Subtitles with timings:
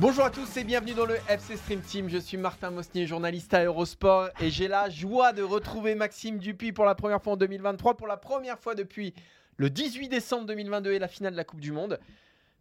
[0.00, 2.08] Bonjour à tous et bienvenue dans le FC Stream Team.
[2.08, 6.72] Je suis Martin Mosnier, journaliste à Eurosport et j'ai la joie de retrouver Maxime Dupuis
[6.72, 9.12] pour la première fois en 2023, pour la première fois depuis
[9.58, 12.00] le 18 décembre 2022 et la finale de la Coupe du Monde.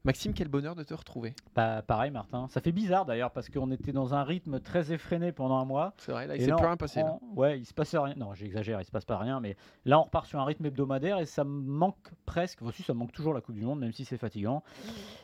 [0.06, 1.34] Maxime, quel bonheur de te retrouver.
[1.56, 2.48] Bah, pareil, Martin.
[2.50, 5.94] Ça fait bizarre d'ailleurs parce qu'on était dans un rythme très effréné pendant un mois.
[5.98, 7.02] C'est vrai, là, il s'est plus on rien passé.
[7.02, 7.18] là.
[7.36, 8.14] Ouais, il se passe rien.
[8.16, 9.40] Non, j'exagère, il se passe pas rien.
[9.42, 12.62] Mais là, on repart sur un rythme hebdomadaire et ça me manque presque.
[12.62, 14.64] Aussi, ça me manque toujours la Coupe du Monde, même si c'est fatigant.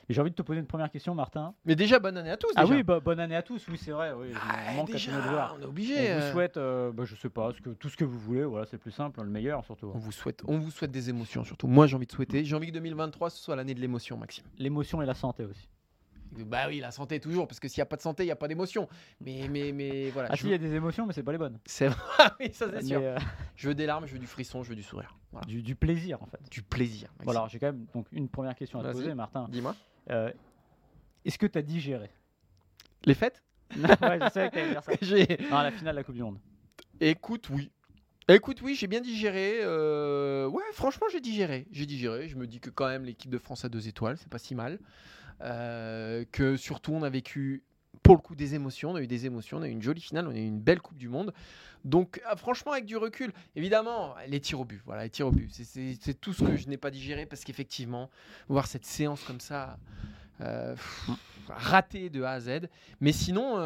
[0.09, 1.53] Et j'ai envie de te poser une première question, Martin.
[1.65, 2.51] Mais déjà, bonne année à tous.
[2.57, 3.65] Ah oui, bah, bonne année à tous.
[3.69, 4.11] Oui, c'est vrai.
[4.11, 5.93] Oui, Ah, on manque déjà, à on est On obligé.
[5.95, 8.43] vous euh, souhaite, euh, bah, je sais pas, ce que, tout ce que vous voulez.
[8.43, 9.89] Voilà, c'est le plus simple, le meilleur surtout.
[9.95, 11.67] On vous souhaite, on vous souhaite des émotions surtout.
[11.67, 12.43] Moi, j'ai envie de souhaiter.
[12.43, 14.43] J'ai envie que 2023 ce soit l'année de l'émotion, Maxime.
[14.65, 15.69] L'émotion et la santé aussi.
[16.31, 18.31] Bah oui, la santé toujours, parce que s'il n'y a pas de santé, il n'y
[18.31, 18.89] a pas d'émotion.
[19.21, 20.29] Mais, mais, mais voilà.
[20.31, 21.59] Ah je si, il y a des émotions, mais c'est pas les bonnes.
[21.65, 21.99] C'est vrai,
[22.39, 22.99] oui, ça c'est sûr.
[22.99, 23.17] euh,
[23.55, 25.15] Je veux des larmes, je veux du frisson, je veux du sourire.
[25.31, 25.45] Voilà.
[25.45, 26.39] du, du plaisir en fait.
[26.49, 27.09] Du plaisir.
[27.11, 27.25] Maxime.
[27.25, 29.47] Voilà, j'ai quand même donc une première question à te poser, Martin.
[29.49, 29.75] Dis-moi.
[30.09, 30.31] Euh,
[31.23, 32.09] Est-ce que tu as digéré
[33.05, 33.43] Les fêtes
[33.77, 34.91] Ouais, je savais que t'allais dire ça.
[35.01, 35.37] J'ai.
[35.51, 36.39] Non, la finale de la Coupe du Monde.
[36.99, 37.71] Écoute, oui.
[38.27, 39.59] Écoute, oui, j'ai bien digéré.
[39.61, 41.67] euh, Ouais, franchement, j'ai digéré.
[41.71, 42.27] J'ai digéré.
[42.27, 44.55] Je me dis que quand même l'équipe de France a deux étoiles, c'est pas si
[44.55, 44.79] mal.
[45.41, 47.63] Euh, que surtout, on a vécu
[48.01, 48.91] pour le coup des émotions.
[48.91, 49.57] On a eu des émotions.
[49.57, 50.27] On a eu une jolie finale.
[50.27, 51.33] On a eu une belle Coupe du Monde.
[51.83, 54.81] Donc, ah, franchement, avec du recul, évidemment, les tirs au but.
[54.85, 55.51] Voilà, les tirs au but.
[55.53, 58.09] C'est- tout ce que je n'ai pas digéré parce qu'effectivement,
[58.49, 59.77] voir cette séance comme ça.
[60.41, 60.75] euh,
[61.47, 62.61] ratée de A à Z.
[63.01, 63.57] Mais sinon,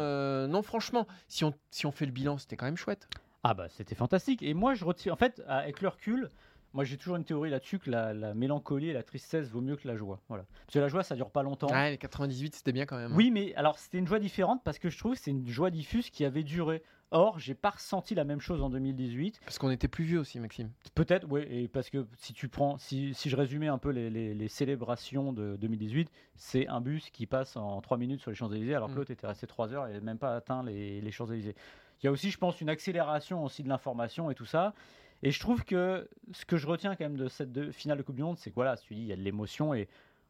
[0.48, 3.08] non, franchement, si on, si on fait le bilan, c'était quand même chouette.
[3.42, 4.42] Ah bah c'était fantastique.
[4.42, 6.28] Et moi je retire, en fait, avec le recul,
[6.74, 9.76] moi j'ai toujours une théorie là-dessus que la, la mélancolie et la tristesse vaut mieux
[9.76, 10.20] que la joie.
[10.28, 10.44] Voilà.
[10.66, 11.68] Parce que la joie ça dure pas longtemps.
[11.70, 13.12] Ouais, les 98, c'était bien quand même.
[13.12, 13.16] hein.
[13.16, 15.70] Oui, mais alors c'était une joie différente parce que je trouve que c'est une joie
[15.70, 16.82] diffuse qui avait duré.
[17.12, 19.40] Or, j'ai pas ressenti la même chose en 2018.
[19.44, 20.70] Parce qu'on était plus vieux aussi, Maxime.
[20.94, 24.10] Peut-être, oui, et parce que si tu prends, si, si je résumais un peu les,
[24.10, 28.36] les- les célébrations de 2018, c'est un bus qui passe en 3 minutes sur les
[28.36, 28.96] Champs-Élysées alors que Mm.
[28.98, 31.56] l'autre était resté 3 heures et n'avait même pas atteint les, les Champs-Élysées.
[32.02, 34.74] Il y a aussi, je pense, une accélération aussi de l'information et tout ça.
[35.22, 38.16] Et je trouve que ce que je retiens quand même de cette finale de Coupe
[38.16, 39.86] du Monde, c'est que voilà, tu dis, il y a de l'émotion et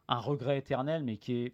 [0.09, 1.53] un regret éternel, mais qui est.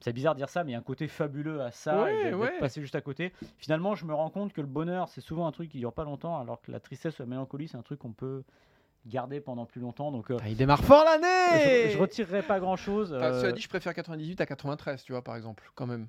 [0.00, 2.28] C'est bizarre de dire ça, mais il y a un côté fabuleux à ça, Ouais,
[2.28, 2.58] et ouais.
[2.58, 3.32] passé juste à côté.
[3.56, 6.04] Finalement, je me rends compte que le bonheur, c'est souvent un truc qui dure pas
[6.04, 8.44] longtemps, alors que la tristesse ou la mélancolie, c'est un truc qu'on peut
[9.06, 10.12] garder pendant plus longtemps.
[10.12, 13.14] Donc, euh, il démarre fort l'année je, je retirerai pas grand chose.
[13.14, 16.06] Enfin, cela dit, je préfère 98 à 93, tu vois, par exemple, quand même.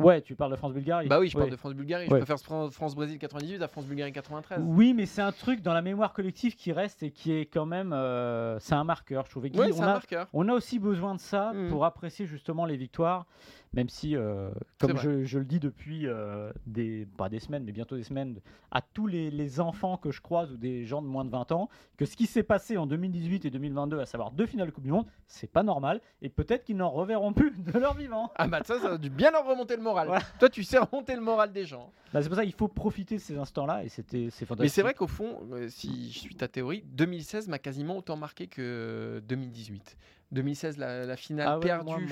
[0.00, 1.06] Ouais, tu parles de France-Bulgarie.
[1.06, 1.50] Bah oui, je parle Ouais.
[1.52, 2.04] de France-Bulgarie.
[2.08, 2.18] Ouais.
[2.18, 4.60] Je préfère Fran- France-Brésil 98 à France-Bulgarie 93.
[4.66, 7.64] Oui, mais c'est un truc dans la mémoire collective qui reste et qui est quand
[7.66, 7.92] même.
[7.92, 9.52] euh, c'est un marqueur, je trouvais.
[9.54, 10.26] On, c'est un a, marqueur.
[10.32, 11.68] on a aussi besoin de ça Mhm.
[11.68, 13.26] pour apprécier justement les victoires,
[13.74, 17.72] même si, euh, comme je, je le dis depuis euh, des, pas des semaines, mais
[17.72, 18.40] bientôt des semaines,
[18.70, 21.52] à tous les, les enfants que je croise ou des gens de moins de 20
[21.52, 24.72] ans, que ce qui s'est passé en 2018 et 2022, à savoir deux finales de
[24.72, 28.30] Coupe du Monde, c'est pas normal et peut-être qu'ils n'en reverront plus de leur vivant.
[28.36, 30.06] Ah bah ça, ça a dû bien leur remonter le moral.
[30.06, 30.24] Voilà.
[30.38, 31.92] Toi, tu sais remonter le moral des gens.
[32.12, 34.62] Bah, c'est pour ça qu'il faut profiter de ces instants-là et c'était c'est fantastique.
[34.62, 38.16] Mais c'est vrai qu'au fond, euh, si je suis ta théorie, 2016 m'a quasiment autant
[38.16, 39.96] marqué que 2018.
[40.32, 42.08] 2016, la, la finale Ah ouais, perdue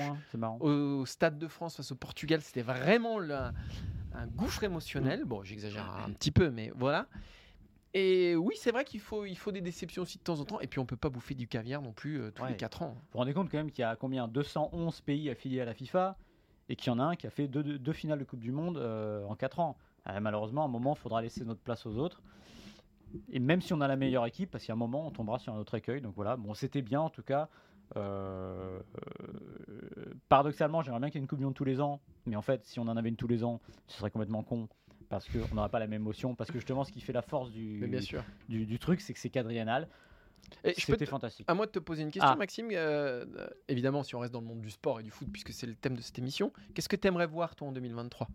[0.59, 3.53] au Stade de France face au Portugal, c'était vraiment un,
[4.27, 5.25] gouffre émotionnel.
[5.25, 7.07] Bon, j'exagère un petit peu, mais voilà.
[7.95, 10.59] Et oui, c'est vrai qu'il faut, il faut des déceptions aussi de temps en temps.
[10.59, 12.49] Et puis, on peut pas bouffer du caviar non plus euh, tous Ouais.
[12.49, 12.95] les 4 ans.
[12.95, 15.75] Vous vous rendez compte quand même qu'il y a combien 211 pays affiliés à la
[15.75, 16.17] FIFA
[16.69, 18.39] et qu'il y en a un qui a fait deux, deux- deux finales de Coupe
[18.39, 19.77] du Monde euh, en 4 ans.
[20.07, 22.23] Euh, malheureusement, à un moment, il faudra laisser notre place aux autres.
[23.31, 25.53] Et même si on a la meilleure équipe, parce qu'à un moment, on tombera sur
[25.53, 26.01] un autre écueil.
[26.01, 27.47] Donc voilà, bon, c'était bien en tout cas.
[27.95, 28.79] Euh,
[30.29, 31.99] paradoxalement, j'aimerais bien qu'il y ait une Coupe du Monde tous les ans.
[32.25, 34.67] Mais en fait, si on en avait une tous les ans, ce serait complètement con.
[35.09, 36.33] Parce qu'on n'aurait pas la même émotion.
[36.35, 38.23] Parce que justement, ce qui fait la force du, Mais bien sûr.
[38.49, 39.87] du, du truc, c'est que c'est quadriennal.
[40.63, 41.45] Et je peux C'était fantastique.
[41.49, 42.35] À moi de te poser une question, Ah.
[42.35, 42.69] Maxime.
[42.71, 45.53] euh, euh, évidemment, si on reste dans le monde du sport et du foot, puisque
[45.53, 48.27] c'est le thème de cette émission, qu'est-ce que tu aimerais voir, toi, en 2023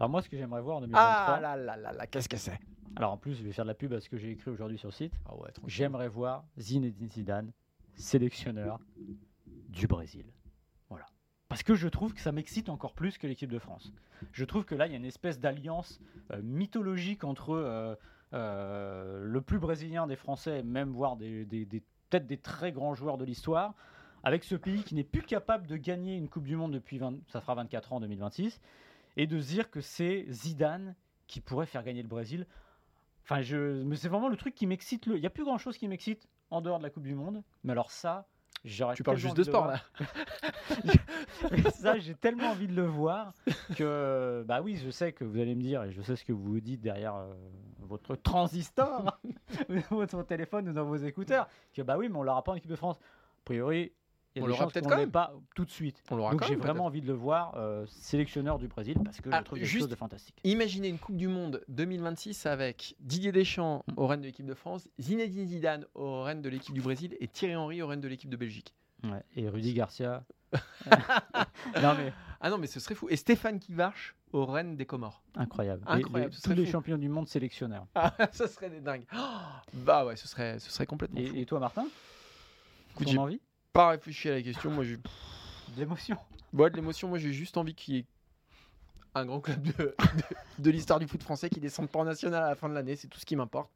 [0.00, 1.00] Alors moi, ce que j'aimerais voir en 2023...
[1.08, 2.58] Ah là là là là, qu'est-ce que c'est?
[2.96, 4.78] Alors en plus, je vais faire de la pub à ce que j'ai écrit aujourd'hui
[4.78, 5.12] sur le site.
[5.26, 5.50] Ah ouais.
[5.66, 7.52] J'aimerais voir Zinedine Zidane,
[7.98, 8.80] sélectionneur
[9.68, 10.24] du Brésil.
[11.48, 13.90] parce que je trouve que ça m'excite encore plus que l'équipe de France.
[14.32, 15.98] Je trouve que là, il y a une espèce d'alliance
[16.30, 17.94] euh, mythologique entre euh,
[18.34, 21.80] euh, le plus brésilien des Français, même voire des, des- des-
[22.10, 23.74] peut-être des très grands joueurs de l'histoire,
[24.24, 27.14] avec ce pays qui n'est plus capable de gagner une Coupe du Monde depuis 20
[27.28, 28.60] ça fera 24 ans en 2026,
[29.16, 30.94] et de se dire que c'est Zidane
[31.28, 32.46] qui pourrait faire gagner le Brésil.
[33.24, 33.40] Enfin,
[33.84, 35.06] mais c'est vraiment le truc qui m'excite.
[35.06, 37.42] Il n'y a plus grand chose qui m'excite en dehors de la Coupe du Monde,
[37.64, 38.26] mais alors ça,
[38.64, 39.76] j'aurais Tu parles juste de sport voir.
[39.98, 40.92] là.
[41.50, 43.32] Mais ça, j'ai tellement envie de le voir
[43.76, 46.32] que, bah oui, je sais que vous allez me dire, et je sais ce que
[46.32, 47.32] vous dites derrière euh,
[47.80, 49.18] votre transistor,
[49.90, 52.70] votre téléphone ou dans vos écouteurs, que bah oui, mais on l'aura pas en équipe
[52.70, 52.96] de France.
[52.98, 53.92] A priori,
[54.40, 55.10] On l'aura peut-être quand même.
[55.10, 56.02] pas tout de suite.
[56.10, 59.28] On l'aura Donc j'ai vraiment envie de le voir euh, sélectionneur du Brésil parce que
[59.32, 60.36] Ah, je trouve quelque chose de fantastique.
[60.44, 64.88] Imaginez une Coupe du Monde 2026 avec Didier Deschamps au règne de l'équipe de France,
[65.00, 68.30] Zinedine Zidane au règne de l'équipe du Brésil et Thierry Henry au règne de l'équipe
[68.30, 68.74] de Belgique.
[69.04, 70.24] Ouais, Et Rudy Garcia.
[71.82, 73.08] non mais Ah non, mais ce serait fou.
[73.10, 75.22] Et Stéphane Kivarch au règne des Comores.
[75.36, 75.82] incroyable.
[75.88, 76.72] Et Incroyable, les- ce tous les fou.
[76.72, 77.86] champions du monde sélectionneurs.
[77.94, 79.04] Ah, ce serait des dingues.
[79.14, 79.18] Oh,
[79.74, 81.34] bah ouais, ce serait, ce serait complètement fou.
[81.36, 81.86] Et, et toi Martin?
[83.02, 83.40] Ton envie?
[83.72, 84.70] Pas réfléchi à la question.
[84.70, 85.02] Moi, j'ai De
[85.76, 86.16] l'émotion.
[86.52, 88.06] Ouais, de l'émotion, moi j'ai juste envie qu'il y ait
[89.14, 89.94] un grand club de, de,
[90.58, 92.96] de l'histoire du foot français qui descende pas en national à la fin de l'année,
[92.96, 93.70] c'est tout ce qui m'importe.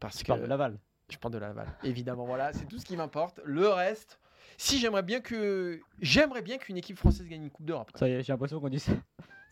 [0.00, 0.78] Parce Tu que parles de Laval.
[1.10, 3.40] je parle de Laval, évidemment, voilà, c'est tout ce qui m'importe.
[3.44, 4.18] Le reste,
[4.56, 7.90] si j'aimerais bien que j'aimerais bien qu'une équipe française gagne une coupe d'Europe.
[7.94, 8.92] Ça y est, j'ai l'impression qu'on dit ça.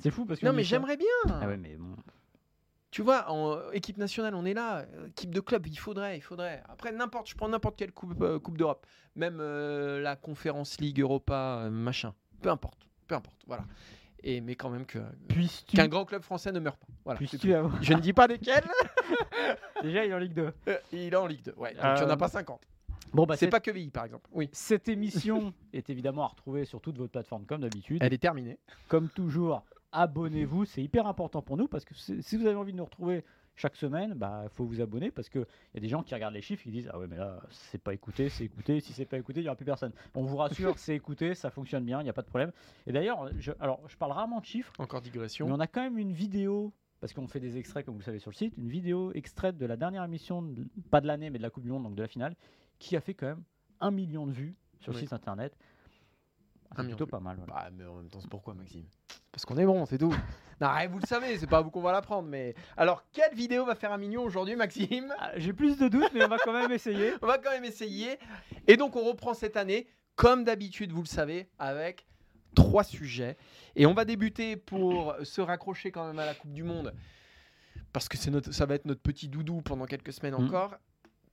[0.01, 0.47] C'est fou parce que.
[0.47, 1.07] Non on mais j'aimerais bien.
[1.29, 1.95] Ah ouais, mais bon.
[2.91, 4.79] Tu vois, en équipe nationale, on est là.
[4.95, 6.63] Euh, Équipe de club, il faudrait, il faudrait.
[6.69, 8.87] Après, n'importe, je prends n'importe quelle coupe, euh, coupe d'Europe,
[9.17, 12.15] même euh, la Conférence League Europa, euh, machin.
[12.41, 13.37] Peu importe, peu importe.
[13.47, 13.65] Voilà.
[14.23, 14.99] Et mais quand même que
[15.69, 16.87] qu'un grand club français ne meurt pas.
[17.05, 17.19] Voilà.
[17.19, 17.83] puisses-tu avoir-.
[17.83, 18.65] Je ne dis pas desquels.
[19.83, 20.53] Déjà, il est en Ligue 2.
[20.69, 21.55] Euh, il est en Ligue 2.
[21.57, 21.75] Ouais.
[21.75, 22.61] Donc Euh, il n'y en a pas 50.
[23.13, 24.29] Bon, bah, c'est pas que VI, par exemple.
[24.33, 24.49] Oui.
[24.53, 28.03] cette émission est évidemment à retrouver sur toutes vos plateformes comme d'habitude.
[28.03, 28.59] Elle est terminée.
[28.89, 29.63] Comme toujours,
[30.03, 30.65] abonnez-vous.
[30.65, 33.25] C'est hyper important pour nous parce que si vous avez envie de nous retrouver
[33.59, 36.43] chaque semaine, bah faut vous abonner parce qu'il y a des gens qui regardent les
[36.43, 38.81] chiffres qui disent Ah ouais, mais là, c'est pas écouté, c'est écouté.
[38.81, 39.93] Si c'est pas écouté, il n'y aura plus personne.
[40.15, 42.53] On vous rassure, c'est écouté, ça fonctionne bien, il n'y a pas de problème.
[42.87, 44.73] Et d'ailleurs, je, alors, je parle rarement de chiffres.
[44.79, 45.47] Encore Mais digression.
[45.49, 48.31] on a quand même une vidéo, parce qu'on fait des extraits, comme vous savez, sur
[48.31, 51.43] le site, une vidéo extraite de la dernière émission, de- pas de l'année, mais de
[51.43, 52.37] la Coupe du Monde, donc de la finale,
[52.79, 53.43] qui a fait quand même
[53.81, 55.57] un million de vues sur le site internet.
[56.71, 57.39] Ah, Un C'est plutôt pas mal.
[57.47, 58.85] Bah, mais en même temps, c'est pourquoi, Maxime?
[59.33, 60.15] Parce qu'on est bon, c'est tout.
[60.61, 62.29] non, ouais, vous le savez, c'est pas à vous qu'on va l'apprendre.
[62.29, 65.15] Mais alors, quelle vidéo va faire un million aujourd'hui, Maxime?
[65.19, 67.13] Ah, J'ai plus de doutes, mais on va quand même essayer.
[67.23, 68.19] On va quand même essayer.
[68.67, 72.07] Et donc, on reprend cette année, comme d'habitude, vous le savez, avec
[72.55, 73.37] trois sujets.
[73.75, 76.95] Et on va débuter pour se raccrocher quand même à la Coupe du Monde,
[77.93, 80.47] parce que notre, ça va être notre petit doudou pendant quelques semaines Mhm.
[80.47, 80.75] encore,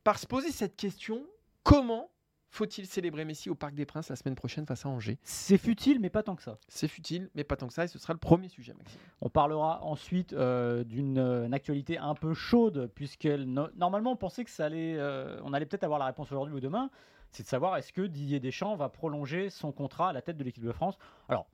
[0.03, 1.25] par se poser cette question
[1.63, 2.09] comment
[2.53, 5.17] faut-il célébrer Messi au Parc des Princes la semaine prochaine face à Angers?
[5.23, 6.59] C'est futile, mais pas tant que ça.
[6.67, 9.00] C'est futile, mais pas tant que ça, et ce sera le premier sujet, Maxime.
[9.21, 14.51] On parlera ensuite euh, d'une euh, actualité un peu chaude, puisque normalement on pensait que
[14.51, 16.91] ça allait, euh, on allait peut-être avoir la réponse aujourd'hui ou demain.
[17.31, 20.44] C'est de savoir est-ce que Didier Deschamps va prolonger son contrat à la tête de
[20.44, 21.00] l'équipe de France?
[21.29, 21.47] Alors,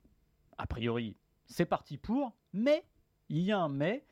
[0.57, 1.15] a priori,
[1.45, 2.83] c'est parti pour, mais
[3.29, 4.03] il y a un mais,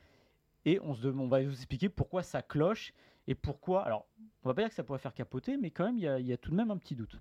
[0.64, 2.94] et on, se, on va vous expliquer pourquoi ça cloche
[3.28, 3.84] et pourquoi.
[3.84, 4.06] Alors,
[4.42, 6.18] on va pas dire que ça pourrait faire capoter, mais quand même, il y a,
[6.18, 7.16] il y a tout de même un petit doute.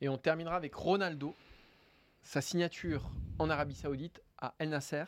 [0.00, 1.34] Et on terminera avec Ronaldo,
[2.22, 5.04] sa signature en Arabie Saoudite à El Nasser.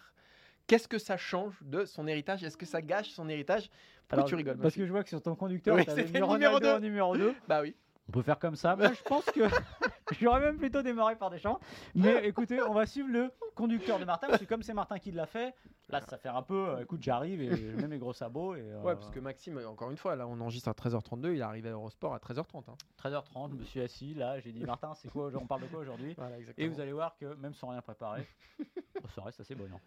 [0.66, 2.44] Qu'est-ce que ça change de son héritage?
[2.44, 3.70] Est-ce que ça gâche son héritage?
[4.08, 6.58] Pourquoi Alors, tu rigoles Parce que je vois que sur ton conducteur, Oui, tu numéro
[6.60, 6.68] deux.
[6.74, 7.34] en numéro 2.
[7.48, 7.74] Bah oui.
[8.08, 8.74] On peut faire comme ça.
[8.76, 9.40] Moi, je pense que
[10.20, 11.58] j'aurais même plutôt démarré par Deschamps.
[11.94, 14.28] Mais écoutez, on va suivre le conducteur de Martin.
[14.28, 15.54] Parce que comme c'est Martin qui l'a fait,
[15.88, 16.68] là, ça fait un peu.
[16.70, 18.54] euh, écoute, j'arrive et je mets mes gros sabots.
[18.54, 21.38] Et, euh, Ouais, parce que Maxime, encore une fois, là, on enregistre à 13h32, il
[21.38, 22.64] est arrivé à Eurosport à 13h30.
[22.70, 22.74] hein.
[23.02, 24.38] 13h30, je me suis assis là.
[24.40, 26.14] J'ai dit, Martin, c'est quoi On parle de quoi aujourd'hui?
[26.16, 28.26] Voilà, Et vous allez voir que même sans rien préparer,
[29.14, 29.80] ça reste assez brillant.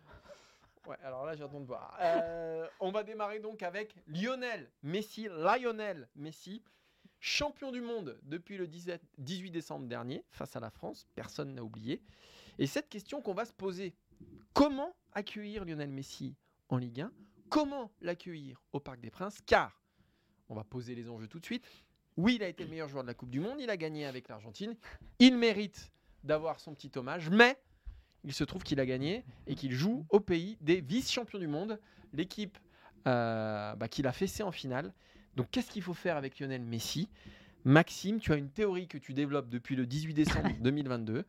[0.87, 1.97] Ouais, alors là, j'attends de voir.
[2.01, 6.61] Euh, on va démarrer donc avec Lionel Messi, Lionel Messi,
[7.23, 11.07] champion du monde depuis le 17 18 décembre dernier face à la France.
[11.15, 12.01] Personne n'a oublié.
[12.59, 13.95] Et cette question qu'on va se poser
[14.53, 16.35] comment accueillir Lionel Messi
[16.67, 17.11] en Ligue 1
[17.47, 19.39] Comment l'accueillir au Parc des Princes?
[19.45, 19.81] Car,
[20.49, 21.65] on va poser les enjeux tout de suite.
[22.17, 23.61] Oui, il a été le meilleur joueur de la Coupe du Monde.
[23.61, 24.75] Il a gagné avec l'Argentine.
[25.19, 25.93] Il mérite
[26.25, 27.57] d'avoir son petit hommage, mais
[28.25, 31.79] il se trouve qu'il a gagné et qu'il joue au pays des vice-champions du monde,
[32.11, 32.57] l'équipe
[33.07, 34.93] euh, bah, qu'il a fessé en finale.
[35.35, 37.09] Donc qu'est-ce qu'il faut faire avec Lionel Messi?
[37.65, 41.25] Maxime, tu as une théorie que tu développes depuis le 18 décembre 2022.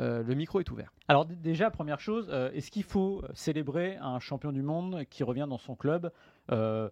[0.00, 0.92] Euh, le micro est ouvert.
[1.08, 5.46] Alors déjà, première chose, euh, est-ce qu'il faut célébrer un champion du monde qui revient
[5.48, 6.10] dans son club?
[6.50, 6.90] Euh,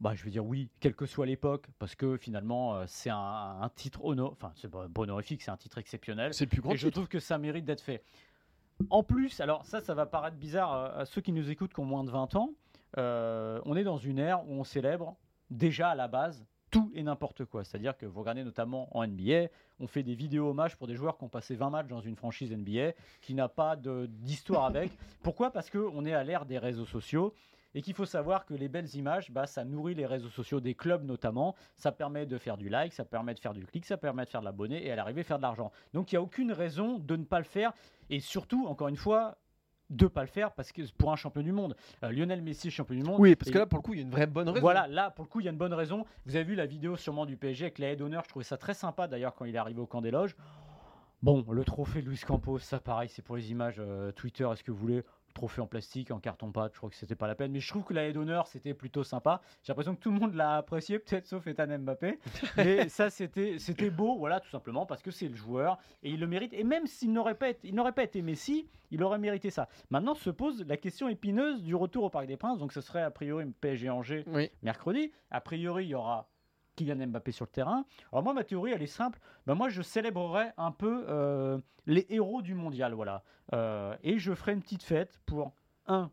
[0.00, 3.16] bah, Je vais dire oui, quelle que soit l'époque, parce que finalement, c'est un,
[3.62, 4.32] un titre honor...
[4.32, 6.34] enfin, c'est pas pas honorifique, c'est un titre exceptionnel.
[6.34, 8.02] C'est le plus grand Et je trouve que ça mérite d'être fait.
[8.90, 11.84] En plus, alors ça, ça va paraître bizarre à, ceux qui nous écoutent qui ont
[11.84, 12.50] moins de 20 ans.
[12.96, 15.16] on est dans une ère où on célèbre
[15.50, 17.64] déjà à la base tout et n'importe quoi.
[17.64, 19.48] C'est-à-dire que vous regardez notamment en NBA,
[19.80, 22.16] on fait des vidéos hommages pour des joueurs qui ont passé 20 matchs dans une
[22.16, 24.92] franchise NBA, qui n'a pas d'histoire avec.
[25.22, 25.50] Pourquoi?
[25.50, 27.34] Parce qu'on est à l'ère des réseaux sociaux
[27.74, 30.74] et qu'il faut savoir que les belles images, bah, ça nourrit les réseaux sociaux des
[30.74, 31.54] clubs notamment.
[31.76, 34.30] Ça permet de faire du like, ça permet de faire du clic, ça permet de
[34.30, 35.70] faire de l'abonné et à l'arrivée faire de l'argent.
[35.94, 37.72] Donc il n'y a aucune raison de ne pas le faire.
[38.10, 39.38] Et surtout, encore une fois,
[39.90, 42.94] de pas le faire parce que pour un champion du monde, Euh, Lionel Messi champion
[42.94, 43.16] du monde.
[43.18, 44.60] Oui, parce Et- que là, pour le coup, il y a une vraie bonne raison.
[44.60, 46.04] voilà, là, pour le coup, il y a une bonne raison.
[46.26, 48.22] Vous avez vu la vidéo sûrement du PSG avec la d'honneur.
[48.24, 50.36] Je trouvais ça très sympa d'ailleurs quand il est arrivé au camp des loges.
[51.22, 54.62] Bon, le trophée de Luis Campos, ça pareil, c'est pour les images euh, Twitter, est-ce
[54.62, 55.02] que vous voulez
[55.38, 57.52] Trophée en plastique, en carton pâte, je crois que c'était pas la peine.
[57.52, 59.40] Mais je trouve que la haie d'honneur, c'était plutôt sympa.
[59.62, 62.18] J'ai l'impression que tout le monde l'a apprécié, peut-être sauf Ethan Mbappé.
[62.56, 66.18] Mais ça, c'était c'était beau, voilà, tout simplement, parce que c'est le joueur et il
[66.18, 66.52] le mérite.
[66.54, 69.68] Et même s'il n'aurait pas, été- il n'aurait pas été Messi, il aurait mérité ça.
[69.90, 72.58] Maintenant se pose la question épineuse du retour au Parc des Princes.
[72.58, 74.50] Donc ce serait a priori PSG Angers Oui.
[74.62, 75.12] mercredi.
[75.30, 76.28] A priori, il y aura
[76.78, 77.84] Kylian Mbappé sur le terrain.
[78.12, 79.18] Alors moi, ma théorie, elle est simple.
[79.46, 83.24] Ben moi, je célébrerai un peu euh, les héros du mondial, voilà.
[83.52, 85.52] Euh, et je ferai une petite fête pour
[85.86, 86.10] un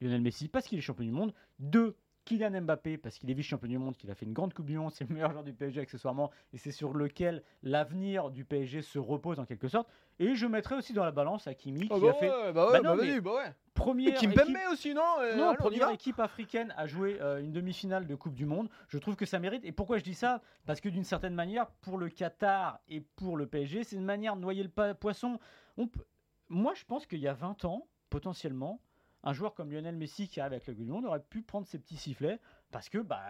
[0.00, 1.34] Lionel Messi parce qu'il est champion du monde.
[1.58, 1.96] Deux
[2.38, 4.78] Kylian Mbappé parce qu'il est vice-champion du monde, qu'il a fait une grande Coupe du
[4.78, 8.82] Monde, c'est le meilleur joueur du PSG accessoirement, et c'est sur lequel l'avenir du PSG
[8.82, 9.88] se repose en quelque sorte.
[10.18, 12.52] Et je mettrai aussi dans la balance Hakimi Ah qui bah a fait bah ouais,
[12.52, 13.52] Bah bah non, mais- bah ouais.
[13.74, 17.52] première Kimpembe équipe- aussi, non Euh, non, y première équipe africaine à jouer euh, une
[17.52, 18.68] demi-finale de Coupe du Monde.
[18.88, 19.64] Je trouve que ça mérite.
[19.64, 20.40] Et pourquoi je dis ça?
[20.66, 24.36] Parce que d'une certaine manière, pour le Qatar et pour le PSG, c'est une manière
[24.36, 25.38] de noyer le poisson.
[25.76, 26.04] On peut-
[26.48, 28.80] Moi, je pense qu'il y a 20 ans, potentiellement,
[29.24, 31.96] un joueur comme Lionel Messi qui arrive avec le Monde aurait pu prendre ses petits
[31.96, 33.22] sifflets parce que, bah,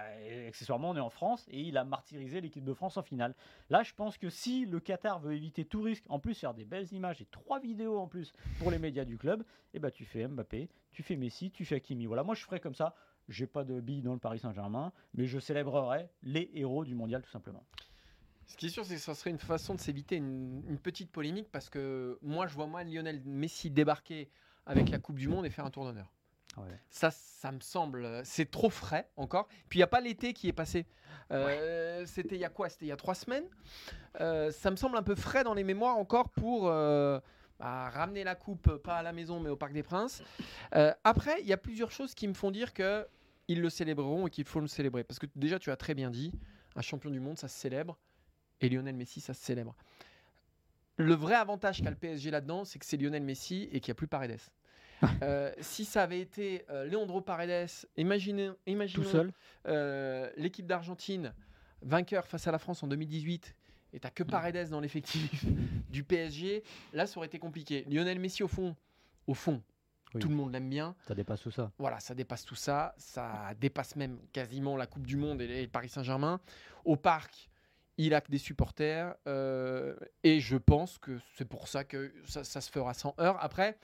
[0.47, 3.35] accessoirement, on est en France et il a martyrisé l'équipe de France en finale.
[3.71, 6.65] Là, je pense que si le Qatar veut éviter tout risque, en plus faire des
[6.65, 9.45] belles images et trois vidéos en plus pour les médias du club,
[9.75, 12.07] et bah tu fais Mbappé, tu fais Messi, tu fais Hakimi.
[12.07, 12.95] Voilà, moi je ferais comme ça.
[13.29, 17.23] J'ai pas de billes dans le Paris Saint-Germain, mais je célébrerai les héros du mondial
[17.23, 17.65] tout simplement.
[18.47, 21.11] Ce qui est sûr, c'est que ça serait une façon de s'éviter une, une petite
[21.11, 24.29] polémique parce que moi, je vois moi Lionel Messi débarquer
[24.67, 26.13] avec la Coupe du Monde et faire un tour d'honneur.
[26.91, 29.49] Ça, ça me semble, euh, c'est trop frais encore.
[29.71, 30.87] Puis il n'y a pas l'été qui est passé.
[31.31, 32.69] Euh, C'était il y a quoi?
[32.69, 33.47] C'était il y a trois semaines.
[34.21, 37.19] Euh, ça me semble un peu frais dans les mémoires encore pour euh,
[37.59, 40.23] bah, ramener la coupe, pas à la maison mais au Parc des Princes.
[41.05, 43.07] Après, il y a plusieurs choses qui me font dire que
[43.49, 45.05] ils le célébreront et qu'il faut le célébrer.
[45.05, 46.33] Parce que déjà, tu as très bien dit,
[46.77, 47.99] un champion du monde, ça se célèbre.
[48.61, 49.75] Et Lionel Messi, ça se célèbre.
[50.99, 53.93] Le vrai avantage qu'a le PSG là-dedans, c'est que c'est Lionel Messi et qu'il n'y
[53.93, 54.41] a plus Paredes.
[55.23, 59.33] Euh, si ça avait été euh, Leandro Paredes, imaginez, imaginons Tout seul.
[59.67, 61.35] euh, l'équipe d'Argentine
[61.83, 63.53] vainqueur face à la France en 2018
[63.95, 65.45] et t'as que Paredes dans l'effectif
[65.91, 67.85] du PSG, là ça aurait été compliqué.
[67.91, 68.77] Lionel Messi au fond,
[69.27, 69.61] au fond,
[70.15, 70.21] Oui.
[70.21, 70.95] tout le monde l'aime bien.
[71.09, 71.73] Ça dépasse tout ça.
[71.79, 72.95] Voilà, ça dépasse tout ça.
[72.97, 76.41] Ça dépasse même quasiment la Coupe du Monde et et le Paris Saint-Germain.
[76.85, 77.51] Au parc,
[77.99, 79.15] il a que des supporters.
[79.27, 83.37] euh, et je pense que c'est pour ça que ça, se fera sans heure.
[83.41, 83.79] Après,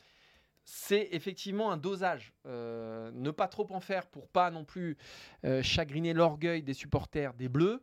[0.65, 2.33] c'est effectivement un dosage.
[2.47, 4.97] Euh, ne pas trop en faire pour pas non plus
[5.45, 7.83] euh, chagriner l'orgueil des supporters des Bleus.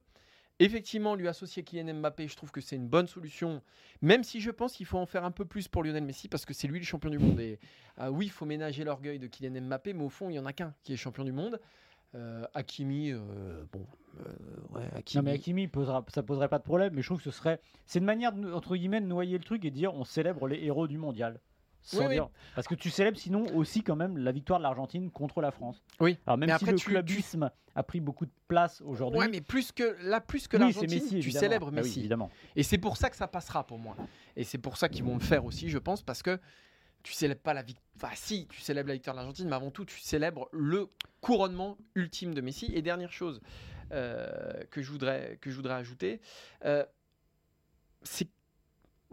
[0.60, 3.62] Effectivement, lui associer Kylian Mbappé, je trouve que c'est une bonne solution.
[4.02, 6.46] Même si je pense qu'il faut en faire un peu plus pour Lionel Messi parce
[6.46, 7.40] que c'est lui le champion du monde.
[7.42, 7.60] Et
[7.98, 10.46] ah oui, il faut ménager l'orgueil de Kylian Mbappé, mais au fond, il n'y en
[10.46, 11.60] a qu'un qui est champion du monde.
[12.16, 13.20] Euh, Hakimi, euh,
[13.74, 13.86] bon,
[14.22, 14.24] euh,
[14.74, 15.22] ouais, Hakimi.
[15.24, 17.60] Non mais Hakimi, posera, ça poserait pas de problème, mais je trouve que ce serait,
[17.86, 20.48] c'est une manière de, entre guillemets de noyer le truc et de dire on célèbre
[20.48, 21.42] les héros du mondial.
[21.82, 22.26] Sans Oui, oui.
[22.56, 25.84] Parce que tu célèbres sinon aussi quand même la victoire de l'Argentine contre la France.
[26.00, 26.18] Oui.
[26.26, 29.20] Alors même Mais si après, le tu- clubisme a pris beaucoup de place aujourd'hui.
[29.20, 31.40] Ouais, mais plus que là, plus que oui, l'Argentine, tu évidemment.
[31.42, 32.00] célèbres oui, Messi.
[32.00, 32.32] évidemment.
[32.56, 33.96] Et c'est pour ça que ça passera pour moi.
[34.38, 36.40] Et c'est pour ça qu'ils vont le faire aussi, je pense, parce que
[37.06, 37.86] tu célèbres pas la victoire.
[37.98, 40.90] Enfin, si, tu célèbres la victoire de l'Argentine, mais avant tout, tu célèbres le
[41.22, 42.72] couronnement ultime de Messi.
[42.74, 43.42] Et dernière chose
[43.92, 45.38] euh, que, je voudrais,
[45.70, 46.20] ajouter,
[46.66, 46.84] euh,
[48.02, 48.28] c'est.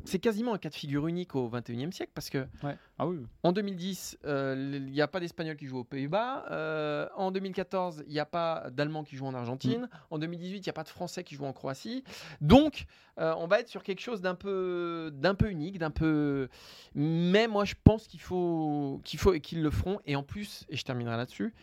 [0.05, 2.77] C'est quasiment un cas de figure unique au 21e siècle parce que Ouais.
[2.99, 3.19] Ah oui.
[3.43, 6.47] en 2010, euh, il n'y a pas d'Espagnols qui jouent aux Pays-Bas.
[6.51, 9.89] Euh, en 2014, il n'y a pas d'Allemands qui jouent en Argentine.
[10.11, 12.05] En 2018, il n'y a pas de Français qui jouent en Croatie.
[12.41, 12.87] Donc,
[13.19, 16.49] euh, on va être sur quelque chose d'un peu, d'un peu unique, d'un peu.
[16.95, 20.01] Mais moi, je pense qu'il faut, qu'il faut et qu'ils le feront.
[20.07, 21.55] Et en plus, et je terminerai là-dessus.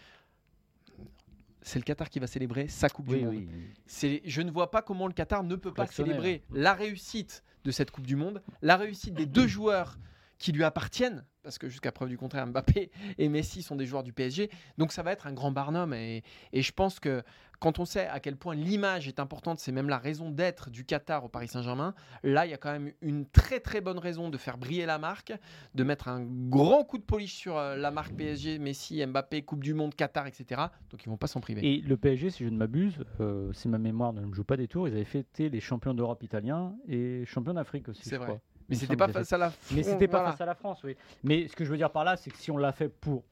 [1.70, 3.36] C'est le Qatar qui va célébrer sa Coupe du Monde.
[3.36, 4.22] oui.
[4.26, 7.92] Je ne vois pas comment le Qatar ne peut pas célébrer la réussite de cette
[7.92, 10.00] Coupe du Monde, la réussite des deux joueurs
[10.40, 14.04] qui lui appartiennent, parce que jusqu'à preuve du contraire, Mbappé et Messi sont des joueurs
[14.04, 14.50] du PSG.
[14.78, 15.94] Donc ça va être un grand barnum.
[15.94, 17.24] Et, et je pense que
[17.60, 20.86] quand on sait à quel point l'image est importante, c'est même la raison d'être du
[20.86, 21.94] Qatar au Paris Saint-Germain,
[22.24, 24.98] là, il y a quand même une très très bonne raison de faire briller la
[24.98, 25.34] marque,
[25.76, 29.64] de mettre un grand coup de polish sur euh, la marque PSG, Messi, Mbappé, Coupe
[29.64, 30.62] du Monde, Qatar, etc.
[30.90, 31.66] Donc ils vont pas s'en priver.
[31.66, 34.58] Et le PSG, si je ne m'abuse, euh, si ma mémoire ne me joue pas
[34.58, 38.04] des tours, ils avaient fêté les champions d'Europe italiens et champions d'Afrique aussi.
[38.04, 38.28] C'est vrai.
[38.28, 38.42] crois.
[38.70, 40.32] Mais c'était pas face à la Mais Fran- c'était pas voilà.
[40.32, 40.96] face à la France, oui.
[41.24, 43.24] Mais ce que je veux dire par là, c'est que si on l'a fait pour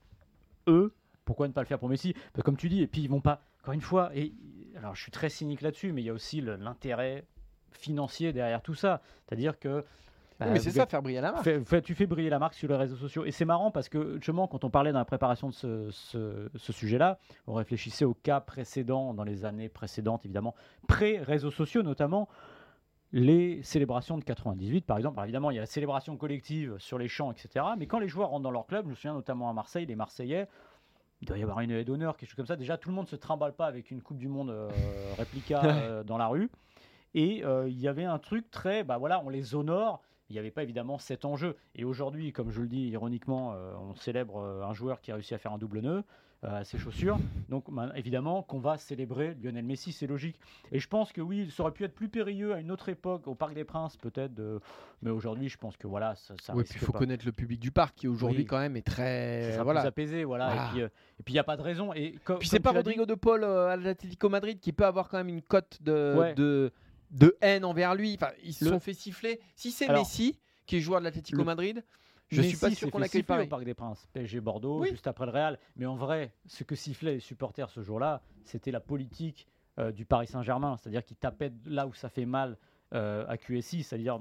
[0.67, 0.93] eux,
[1.25, 2.13] pourquoi ne pas le faire pour Messi?
[2.33, 3.41] Que Comme tu dis, et puis ils vont pas.
[3.61, 4.33] Encore une fois, et
[4.77, 7.25] alors je suis très cynique là-dessus, mais il y a aussi l'intérêt
[7.71, 9.01] financier derrière tout ça.
[9.27, 9.83] C'est-à-dire que.
[10.39, 11.49] Bah, mais c'est ça, faire briller la marque.
[11.83, 13.25] Tu fais briller la marque sur les réseaux sociaux.
[13.25, 16.49] Et c'est marrant parce que, justement, quand on parlait dans la préparation de ce, ce-
[16.55, 17.17] ce sujet-là,
[17.47, 20.53] on réfléchissait aux cas précédents, dans les années précédentes, évidemment,
[20.87, 22.29] pré-réseaux sociaux notamment,
[23.13, 25.17] les célébrations de 98, par exemple.
[25.17, 27.65] Alors, évidemment, il y a la célébration collective sur les champs, etc.
[27.77, 29.95] Mais quand les joueurs rentrent dans leur club, je me souviens notamment à Marseille, les
[29.95, 30.47] Marseillais,
[31.21, 32.55] il doit y avoir une haie d'honneur, quelque chose comme ça.
[32.55, 34.69] Déjà, tout le monde ne se trimballe pas avec une Coupe du Monde euh,
[35.17, 36.49] réplica euh, dans la rue.
[37.13, 40.01] Et euh, il y avait un truc très, bah voilà, on les honore.
[40.29, 41.55] Il n'y avait pas évidemment cet enjeu.
[41.73, 45.33] Et aujourd'hui, comme je le dis ironiquement, euh, on célèbre un joueur qui a réussi
[45.33, 46.03] à faire un double nœud
[46.43, 47.17] à ses chaussures.
[47.49, 50.39] Donc ben, évidemment qu'on va célébrer Lionel Messi, c'est logique.
[50.71, 53.27] Et je pense que oui, ça aurait pu être plus périlleux à une autre époque,
[53.27, 54.33] au Parc des Princes peut-être.
[54.35, 54.59] de-
[55.01, 56.99] Mais aujourd'hui, je pense que voilà, ça, ça Oui, puis il faut pas.
[56.99, 58.45] connaître le public du parc qui aujourd'hui Oui.
[58.45, 59.81] quand même est Ça très sera voilà.
[59.81, 60.53] plus apaisé, voilà.
[60.53, 60.89] Et puis euh,
[61.27, 61.91] il n'y a pas de raison.
[61.93, 64.73] Et co- Puis c'est pas l'as dit- Rodrigo de Paul euh, à l'Atlético Madrid qui
[64.73, 66.33] peut avoir quand même une cote de, Ouais.
[66.35, 66.71] de,
[67.11, 68.13] de haine envers lui.
[68.13, 69.39] Enfin, ils se Le- sont fait siffler.
[69.55, 71.83] Si c'est Messi qui est joueur de l'Atlético Madrid,
[72.29, 73.45] je suis pas sûr qu'on l'accueille pareil.
[73.47, 74.89] au Parc des Princes, PSG Bordeaux, Oui.
[74.89, 75.59] juste après le Real.
[75.75, 79.47] Mais en vrai, ce que sifflaient les supporters ce jour-là, c'était la politique
[79.79, 82.57] euh, du Paris Saint-Germain, c'est-à-dire qu'ils tapaient là où ça fait mal
[82.93, 84.17] euh, à QSI, c'est-à-dire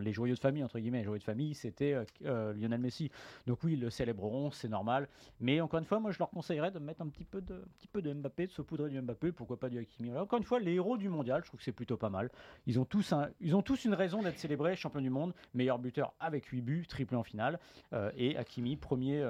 [0.00, 3.10] les joyeux de famille, entre guillemets, les joyeux de famille, c'était euh, euh, Lionel Messi.
[3.46, 5.08] Donc oui, ils le célébreront, c'est normal.
[5.40, 7.68] Mais encore une fois, moi je leur conseillerais de mettre un petit peu de, un
[7.78, 10.08] petit peu de Mbappé, de saupoudrer du Mbappé, pourquoi pas du Hakimi.
[10.08, 10.24] Voilà.
[10.24, 12.30] Encore une fois, les héros du mondial, je trouve que c'est plutôt pas mal.
[12.66, 15.78] Ils ont tous, un- ils ont tous une raison d'être célébrés champion du monde, meilleur
[15.78, 17.58] buteur avec 8 buts, triplé en finale.
[17.92, 19.20] Euh, et Hakimi, premier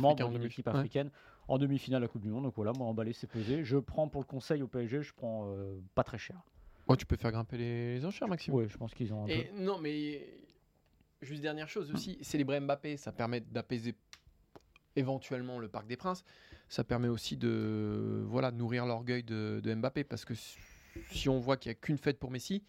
[0.00, 0.72] membre en d'une demi- équipe ouais.
[0.74, 1.10] africaine
[1.48, 2.44] en demi-finale à la Coupe du Monde.
[2.44, 3.64] Donc voilà, moi emballé, c'est pesé.
[3.64, 6.40] Je prends pour le conseil au PSG, je prends euh, pas très cher.
[6.92, 8.54] Oh, tu peux faire grimper les, les enchères, Maxime.
[8.54, 9.58] Oui, je pense qu'ils ont un Et peu.
[9.60, 10.26] non, mais
[11.22, 13.94] juste dernière chose aussi, célébrer Mbappé, ça permet d'apaiser
[14.96, 16.24] éventuellement le Parc des Princes.
[16.68, 21.56] Ça permet aussi de voilà nourrir l'orgueil de, de Mbappé parce que si- on voit
[21.56, 22.62] qu'il n'y a qu'une fête pour Messi,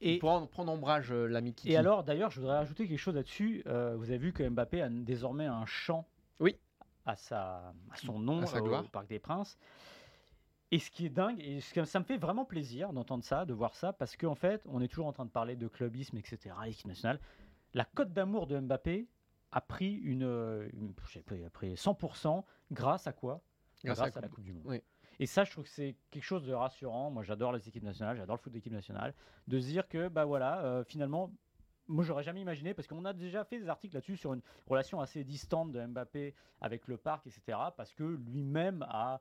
[0.00, 1.72] Et- il pourra en prendre ombrage euh, l'ami Kiki.
[1.72, 3.62] Et alors, d'ailleurs, je voudrais ajouter quelque chose là-dessus.
[3.66, 6.06] Euh, vous avez vu que Mbappé a désormais un chant
[6.40, 6.56] Oui.
[7.06, 8.84] à, sa, à son nom À sa euh, gloire.
[8.84, 9.56] au Parc des Princes.
[10.72, 13.74] Et ce qui est dingue, et ça me fait vraiment plaisir d'entendre ça, de voir
[13.74, 16.86] ça, parce qu'en fait, on est toujours en train de parler de clubisme, etc., équipe
[16.86, 17.20] nationale.
[17.74, 19.06] La cote d'amour de Mbappé
[19.50, 20.22] a pris une,
[20.72, 23.42] une- pas, a pris 100% grâce à quoi?
[23.84, 24.62] Grâce grâce, à la à la Coupe du Monde.
[24.64, 24.80] Oui.
[25.20, 27.10] Et ça, je trouve que c'est quelque chose de rassurant.
[27.10, 29.12] Moi, j'adore les équipes nationales, j'adore le foot d'équipe nationale,
[29.48, 31.30] de se dire que, bah voilà, euh, finalement,
[31.86, 35.00] moi, j'aurais jamais imaginé, parce qu'on a déjà fait des articles là-dessus sur une relation
[35.02, 39.20] assez distante de Mbappé avec le parc, etc., parce que lui-même a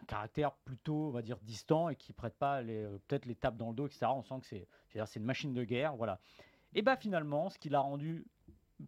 [0.00, 3.56] un caractère plutôt, on va dire, distant et qui prête pas euh, peut-être les tapes
[3.56, 4.06] dans le dos, etc.
[4.08, 6.20] On sent que c'est, une machine de guerre, voilà.
[6.74, 8.26] Et bah finalement, ce qui l'a rendu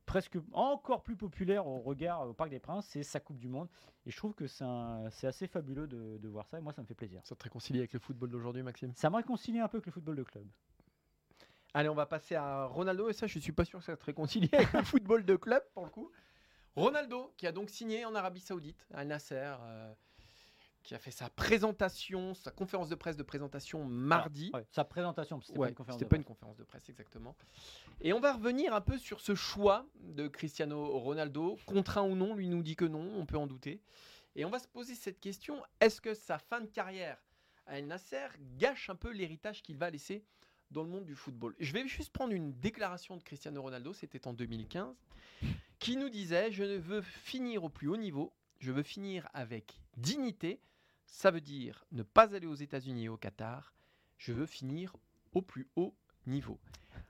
[0.06, 3.68] presque encore plus populaire au regard au Parc des Princes, c'est sa Coupe du Monde.
[4.06, 6.86] Et je trouve que c'est, assez fabuleux de, de voir ça, et moi ça me
[6.86, 7.20] fait plaisir.
[7.24, 8.92] Ça te réconcilie avec le football d'aujourd'hui, Maxime?
[8.94, 10.46] Ça me réconcilie un peu avec le football de club.
[11.72, 14.04] Allez, on va passer à Ronaldo, et ça, je suis pas sûr que ça te
[14.04, 16.10] réconcilie avec le football de club, pour le coup.
[16.74, 19.92] Ronaldo, qui a donc signé en Arabie Saoudite, à Nasser, euh,
[20.82, 24.50] qui a fait sa présentation, sa conférence de presse de présentation mardi.
[24.54, 26.64] Ouais, sa présentation, parce que c'était Ouais, pas une conférence de pas une conférence de
[26.64, 27.36] presse, exactement.
[28.00, 32.34] Et on va revenir un peu sur ce choix de Cristiano Ronaldo, contraint ou non,
[32.34, 33.80] lui nous dit que non, on peut en douter.
[34.36, 37.18] Et on va se poser cette question est-ce que sa fin de carrière
[37.66, 40.24] à El Nasser gâche un peu l'héritage qu'il va laisser
[40.70, 41.54] dans le monde du football?
[41.58, 44.96] Je vais juste prendre une déclaration de Cristiano Ronaldo, c'était en 2015,
[45.78, 49.80] qui nous disait Je ne veux finir au plus haut niveau, je veux finir avec
[49.96, 50.60] dignité.
[51.06, 53.74] Ça veut dire ne pas aller aux États-Unis et au Qatar.
[54.18, 54.94] Je veux finir
[55.32, 55.94] au plus haut
[56.26, 56.58] niveau.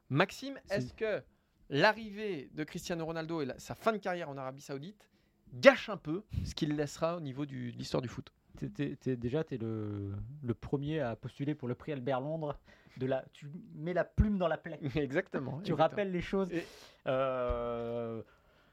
[0.09, 1.23] Maxime, est-ce que
[1.69, 5.09] l'arrivée de Cristiano Ronaldo et la- sa fin de carrière en Arabie Saoudite
[5.55, 8.33] gâche un peu ce qu'il laissera au niveau du- de l'histoire du foot?
[8.75, 12.59] T'es- déjà, tu es le, le premier à postuler pour le prix Albert Londres.
[12.97, 14.79] De la, tu mets la plume dans la plaie.
[14.97, 15.61] Exactement.
[15.63, 16.53] tu rappelles les choses.
[16.53, 16.65] Et-
[17.07, 18.23] Euh,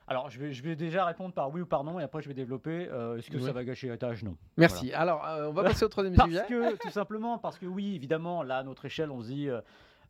[0.10, 2.30] alors, je vais, je vais déjà répondre par oui ou par non, et après je
[2.30, 2.88] vais développer.
[2.90, 4.38] Euh, Est-ce que ça va gâcher l'héritage Non.
[4.56, 4.94] Merci.
[4.94, 6.46] Alors, euh, on va passer au troisième Parce sujet.
[6.48, 9.60] que, tout simplement, parce que oui, évidemment, là, à notre échelle, on se dit, euh,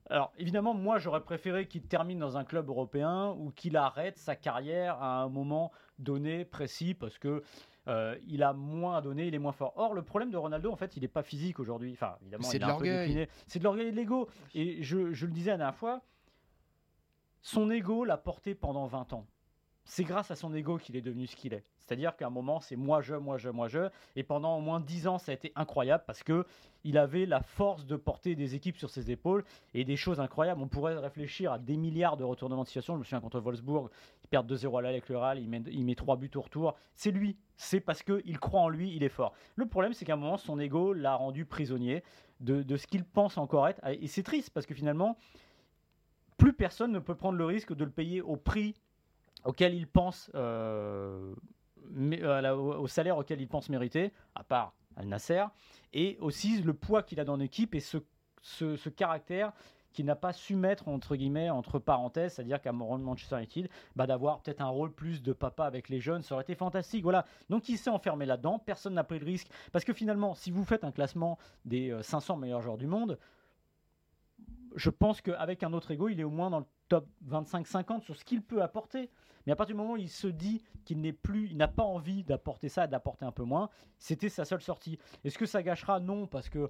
[0.10, 4.36] Alors évidemment, moi j'aurais préféré qu'il termine dans un club européen ou qu'il arrête sa
[4.36, 7.42] carrière à un moment donné précis parce que
[7.88, 9.74] euh, il a moins à donner, il est moins fort.
[9.78, 11.94] Or, le problème de Ronaldo, en fait, il n'est pas physique aujourd'hui.
[11.94, 13.28] Enfin, évidemment, C'est de l'orgueil.
[13.48, 14.28] C'est de l'orgueil et de l'ego.
[14.54, 16.02] Et je, je le disais la dernière fois,
[17.42, 19.26] son ego l'a porté pendant 20 ans.
[19.90, 21.64] C'est grâce à son ego qu'il est devenu ce qu'il est.
[21.80, 23.88] C'est-à-dire qu'à un moment, c'est moi je, moi je, moi je.
[24.18, 26.46] Et pendant au moins 10 ans, ça a été incroyable parce que
[26.84, 30.62] il avait la force de porter des équipes sur ses épaules et des choses incroyables.
[30.62, 32.96] On pourrait réfléchir à des milliards de retournements de situation.
[32.96, 33.90] Je me souviens contre Wolfsburg,
[34.26, 36.42] il perd 2-0 à l'aller avec le Real, il met, il met 3 buts au
[36.42, 36.76] retour.
[36.94, 37.38] C'est lui.
[37.56, 39.32] C'est parce qu'il croit en lui, il est fort.
[39.56, 42.04] Le problème, c'est qu'à un moment, son ego l'a rendu prisonnier
[42.42, 43.80] de ce qu'il pense encore être.
[43.88, 45.18] Et c'est triste parce que finalement,
[46.38, 48.76] plus personne ne peut prendre le risque de le payer au prix
[49.44, 51.34] auquel il pense, euh,
[51.92, 55.44] la- au salaire auquel il pense mériter, à part Al Nasser,
[55.94, 57.98] et aussi le poids qu'il a dans l'équipe et ce,
[58.42, 59.54] ce, caractère
[59.94, 64.42] qu'il n'a pas su mettre entre guillemets entre parenthèses, c'est-à-dire qu'à Manchester United, bah, d'avoir
[64.42, 67.04] peut-être un rôle plus de papa avec les jeunes, ça aurait été fantastique.
[67.04, 67.26] Voilà.
[67.50, 70.66] Donc il s'est enfermé là-dedans, personne n'a pris le risque, parce que finalement, si vous
[70.66, 73.18] faites un classement des euh, 500 meilleurs joueurs du monde,
[74.78, 78.16] je pense qu'avec un autre ego, il est au moins dans le top 25-50 sur
[78.16, 79.10] ce qu'il peut apporter.
[79.46, 81.84] Mais à partir du moment où il se dit qu'il n'est plus, il n'a pas
[81.84, 84.98] envie d'apporter ça, d'apporter un peu moins, c'était sa seule sortie.
[85.24, 86.00] Est-ce que ça gâchera?
[86.00, 86.70] Non, parce que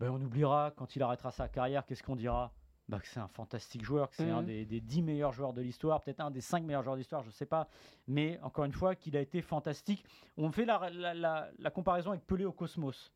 [0.00, 2.52] ben, on oubliera quand il arrêtera sa carrière, qu'est-ce qu'on dira?
[2.88, 4.46] Bah, que c'est un fantastique joueur, que c'est un Mhm.
[4.46, 7.22] des, des 10 meilleurs joueurs de l'histoire, peut-être un des 5 meilleurs joueurs de l'histoire,
[7.22, 7.66] je ne sais pas.
[8.08, 10.04] Mais encore une fois, qu'il a été fantastique.
[10.36, 13.13] On fait la, la- la- la comparaison avec Pelé au Cosmos.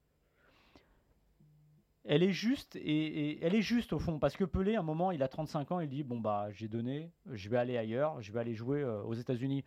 [2.11, 4.83] Elle est juste et, et elle est juste au fond parce que Pelé, à un
[4.83, 8.23] moment, il a 35 ans, il dit bon bah j'ai donné, je vais aller ailleurs,
[8.23, 9.63] je vais aller jouer euh, aux États-Unis.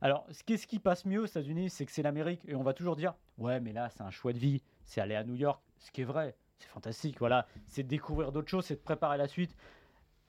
[0.00, 2.72] Alors, ce qu'est-ce qui passe mieux aux États-Unis, c'est que c'est l'Amérique et on va
[2.72, 5.62] toujours dire ouais mais là c'est un choix de vie, c'est aller à New York,
[5.78, 9.28] ce qui est vrai, c'est fantastique, voilà, c'est découvrir d'autres choses, c'est de préparer la
[9.28, 9.54] suite.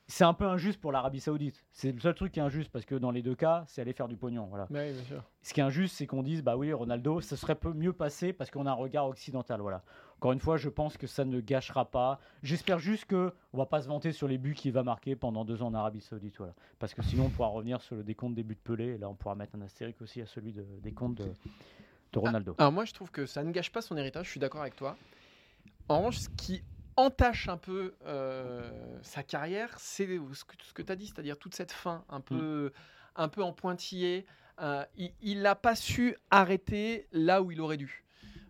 [0.07, 1.65] C'est un peu injuste pour l'Arabie Saoudite.
[1.71, 3.93] C'est le seul truc qui est injuste parce que dans les deux cas, c'est aller
[3.93, 4.45] faire du pognon.
[4.45, 4.67] Voilà.
[4.69, 5.23] Oui, bien sûr.
[5.41, 8.31] Ce qui est injuste, c'est qu'on dise, bah oui, Ronaldo, ça serait peu mieux passé
[8.31, 9.61] parce qu'on a un regard occidental.
[9.61, 9.83] Voilà.
[10.17, 12.19] Encore une fois, je pense que ça ne gâchera pas.
[12.41, 15.45] J'espère juste que on va pas se vanter sur les buts qu'il va marquer pendant
[15.45, 16.37] deux ans en Arabie Saoudite.
[16.37, 16.53] Voilà.
[16.79, 18.85] Parce que sinon, on pourra revenir sur le décompte des buts de Pelé.
[18.95, 21.31] Et là, on pourra mettre un astérique aussi à celui de, des comptes de,
[22.13, 22.55] de Ronaldo.
[22.57, 24.75] Alors moi, je trouve que ça ne gâche pas son héritage, je suis d'accord avec
[24.75, 24.97] toi.
[25.89, 26.63] En revanche, ce qui
[26.95, 31.37] entache un peu euh, sa carrière, c'est ce que, ce que tu as dit, c'est-à-dire
[31.37, 32.71] toute cette fin un peu,
[33.15, 34.25] un peu en pointillé.
[34.61, 34.85] Euh,
[35.21, 38.05] il n'a pas su arrêter là où il aurait dû.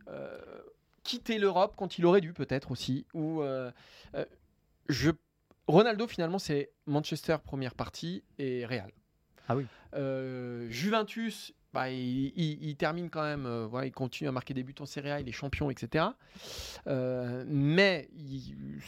[0.07, 0.39] Euh,
[1.05, 3.05] quitter l'Europe quand il aurait dû peut-être aussi.
[3.13, 3.71] Ou, euh,
[4.15, 4.25] euh,
[4.89, 5.11] je...
[5.67, 8.91] Ronaldo, finalement, c'est Manchester première partie et Real.
[9.47, 9.65] Ah oui.
[9.93, 14.53] Euh, Juventus, bah, il, il- il termine quand même, euh, voilà, il continue à marquer
[14.53, 16.05] des buts en Serie A, il est champion, etc.
[16.87, 18.09] Euh, mais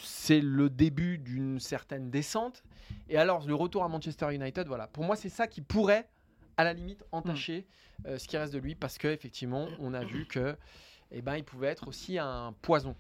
[0.02, 2.64] c'est le début d'une certaine descente.
[3.10, 6.08] Et alors, le retour à Manchester United, voilà, pour moi, c'est ça qui pourrait,
[6.58, 7.66] à la limite, entacher
[8.06, 10.56] euh, ce qui reste de lui, parce qu'effectivement, on a vu que,
[11.12, 12.96] eh ben, il pouvait être aussi un poison.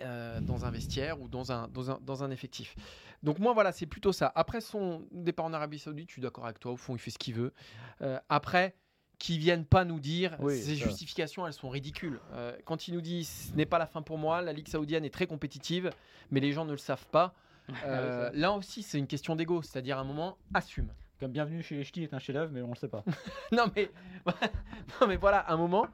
[0.00, 2.74] euh, dans un vestiaire ou dans un, dans un, dans un effectif.
[3.22, 4.32] Donc moi voilà, c'est plutôt ça.
[4.34, 7.10] Après son départ en Arabie Saoudite, je suis d'accord avec toi, au fond il fait
[7.10, 7.52] ce qu'il veut.
[8.00, 8.74] Euh, après,
[9.18, 10.86] qu'ils viennent pas nous dire, Oui, ces ça.
[10.86, 12.18] justifications, elles sont ridicules.
[12.32, 15.04] Euh, quand il nous dit ce n'est pas la fin pour moi, la Ligue saoudienne
[15.04, 15.90] est très compétitive,
[16.32, 17.34] mais les gens ne le savent pas.
[17.86, 18.36] Euh, ça.
[18.36, 20.92] là aussi, c'est une question d'ego, c'est-à-dire à un moment, assume.
[21.20, 23.04] Comme Bienvenue chez les Ch'tis est un chef-d'œuvre, mais on le sait pas.
[23.52, 23.88] non mais,
[25.00, 25.86] non mais voilà, un moment,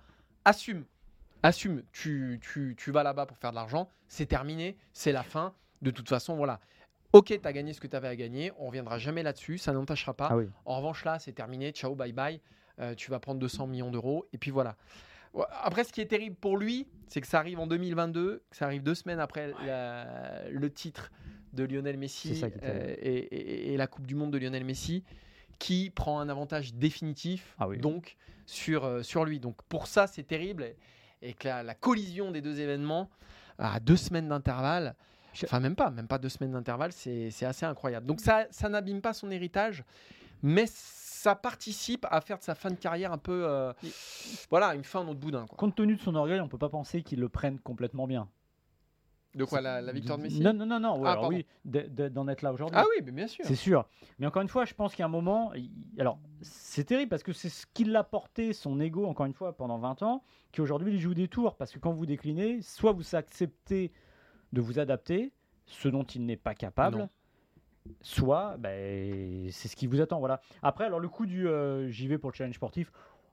[0.47, 0.87] assume.
[1.43, 5.55] Assume, tu, tu, tu vas là-bas pour faire de l'argent, c'est terminé, c'est la fin.
[5.83, 6.59] De toute façon, voilà.
[7.13, 9.73] Ok, tu as gagné ce que tu avais à gagner, on reviendra jamais là-dessus, ça
[9.73, 10.29] n'entachera pas.
[10.31, 10.47] Ah oui.
[10.65, 12.41] En revanche, là, c'est terminé, ciao, bye bye,
[12.81, 14.77] Euh, tu vas prendre 200 millions d'euros, et puis voilà.
[15.63, 18.67] Après, ce qui est terrible pour lui, c'est que ça arrive en 2022, que ça
[18.67, 21.11] arrive deux semaines après la- le titre
[21.55, 25.03] de Lionel Messi euh, et, et- et la Coupe du Monde de Lionel Messi,
[25.59, 27.79] qui prend un avantage définitif Ah oui.
[27.79, 29.41] donc sur, euh, sur lui.
[29.41, 30.75] Donc pour ça, c'est terrible,
[31.23, 33.11] et, que la, la collision des deux événements
[33.59, 34.95] à deux semaines d'intervalle,
[35.45, 38.07] enfin même pas, même pas deux semaines d'intervalle, c'est c'est assez incroyable.
[38.07, 39.85] Donc ça, ça n'abîme pas son héritage,
[40.43, 40.67] mais
[41.19, 43.73] ça participe à faire de sa fin de carrière un peu, euh,
[44.51, 45.47] voilà, une fin en autre boudin.
[45.47, 45.57] Quoi.
[45.57, 48.29] Compte tenu de son orgueil, on peut pas penser qu'il le prenne complètement bien.
[49.39, 50.99] De quoi la, la victoire de Messi Non, non, non, non.
[50.99, 52.77] ouais, Ah, alors oui, de- de- d'en être là aujourd'hui.
[52.79, 53.45] Ah oui, mais bien sûr.
[53.47, 53.87] C'est sûr.
[54.19, 55.53] Mais encore une fois, je pense qu'il y a un moment.
[55.99, 59.57] Alors, c'est terrible parce que c'est ce qui l'a porté, son ego, encore une fois,
[59.57, 60.23] pendant 20 ans,
[60.53, 61.57] qui aujourd'hui lui joue des tours.
[61.57, 63.93] Parce que quand vous déclinez, soit vous acceptez
[64.53, 65.33] de vous adapter,
[65.67, 67.09] ce dont il n'est pas capable, Non.
[68.03, 70.19] soit ben, c'est ce qui vous attend.
[70.19, 70.41] Voilà.
[70.63, 72.91] Après, alors le coup du euh, j'y vais pour le challenge sportif,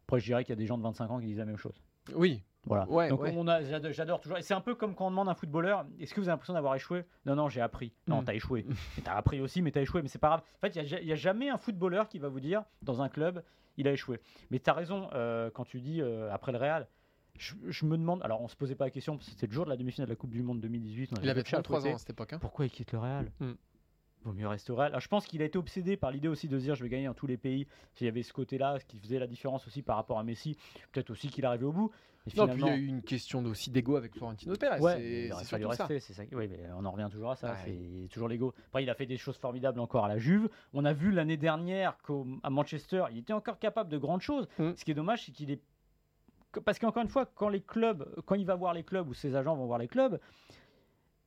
[0.08, 1.58] après, je dirais qu'il y a des gens de 25 ans qui disent la même
[1.58, 1.82] chose.
[2.14, 2.90] Oui, Voilà.
[2.90, 3.34] Ouais, Donc ouais.
[3.36, 4.38] on a, j'adore, toujours.
[4.38, 6.34] Et c'est un peu comme quand on demande à un footballeur, est-ce que vous avez
[6.34, 7.06] l'impression d'avoir échoué?
[7.26, 7.94] Non, non, j'ai appris.
[8.08, 8.26] Non, Mm.
[8.26, 8.66] t'as échoué.
[9.04, 10.02] T'as appris aussi, mais t'as échoué.
[10.02, 10.42] Mais c'est pas grave.
[10.58, 13.44] En fait, il n'y a, jamais un footballeur qui va vous dire dans un club,
[13.78, 14.20] il a échoué.
[14.52, 16.88] Mais t'as raison euh, quand tu dis euh, après le Real.
[17.38, 18.22] Je, je me demande.
[18.24, 20.08] Alors, on se posait pas la question parce que c'était le jour de la demi-finale
[20.08, 21.12] de la Coupe du Monde 2018.
[21.18, 21.92] on Il avait 33 côté.
[21.92, 22.32] ans à cette époque.
[22.32, 22.40] hein.
[22.40, 23.30] Pourquoi il quitte le Real?
[23.42, 23.52] Mm.
[24.26, 24.88] Vaut mieux rester au Real.
[24.88, 26.90] Alors, je pense qu'il a été obsédé par l'idée aussi de se dire je vais
[26.90, 27.68] gagner dans tous les pays.
[28.02, 30.58] Il y avait ce côté-là, ce qui faisait la différence aussi par rapport à Messi.
[30.92, 31.92] Peut-être aussi qu'il arrivait au bout.
[32.26, 34.80] Et Non, puis il y a eu une question aussi d'ego avec Florentino Pérez.
[34.80, 35.86] Ouais, il aurait fallu ça.
[35.86, 36.00] rester.
[36.00, 36.24] C'est ça.
[36.32, 37.56] Oui, mais on en revient toujours à ça.
[37.64, 38.54] C'est toujours l'ego.
[38.68, 40.50] Après, il a fait des choses formidables encore à la Juve.
[40.74, 44.48] On a vu l'année dernière qu'à Manchester, il était encore capable de grandes choses.
[44.58, 44.72] Mm.
[44.76, 45.62] Ce qui est dommage, c'est qu'il est
[46.64, 49.36] parce qu'encore une fois, quand les clubs, quand il va voir les clubs ou ses
[49.36, 50.20] agents vont voir les clubs,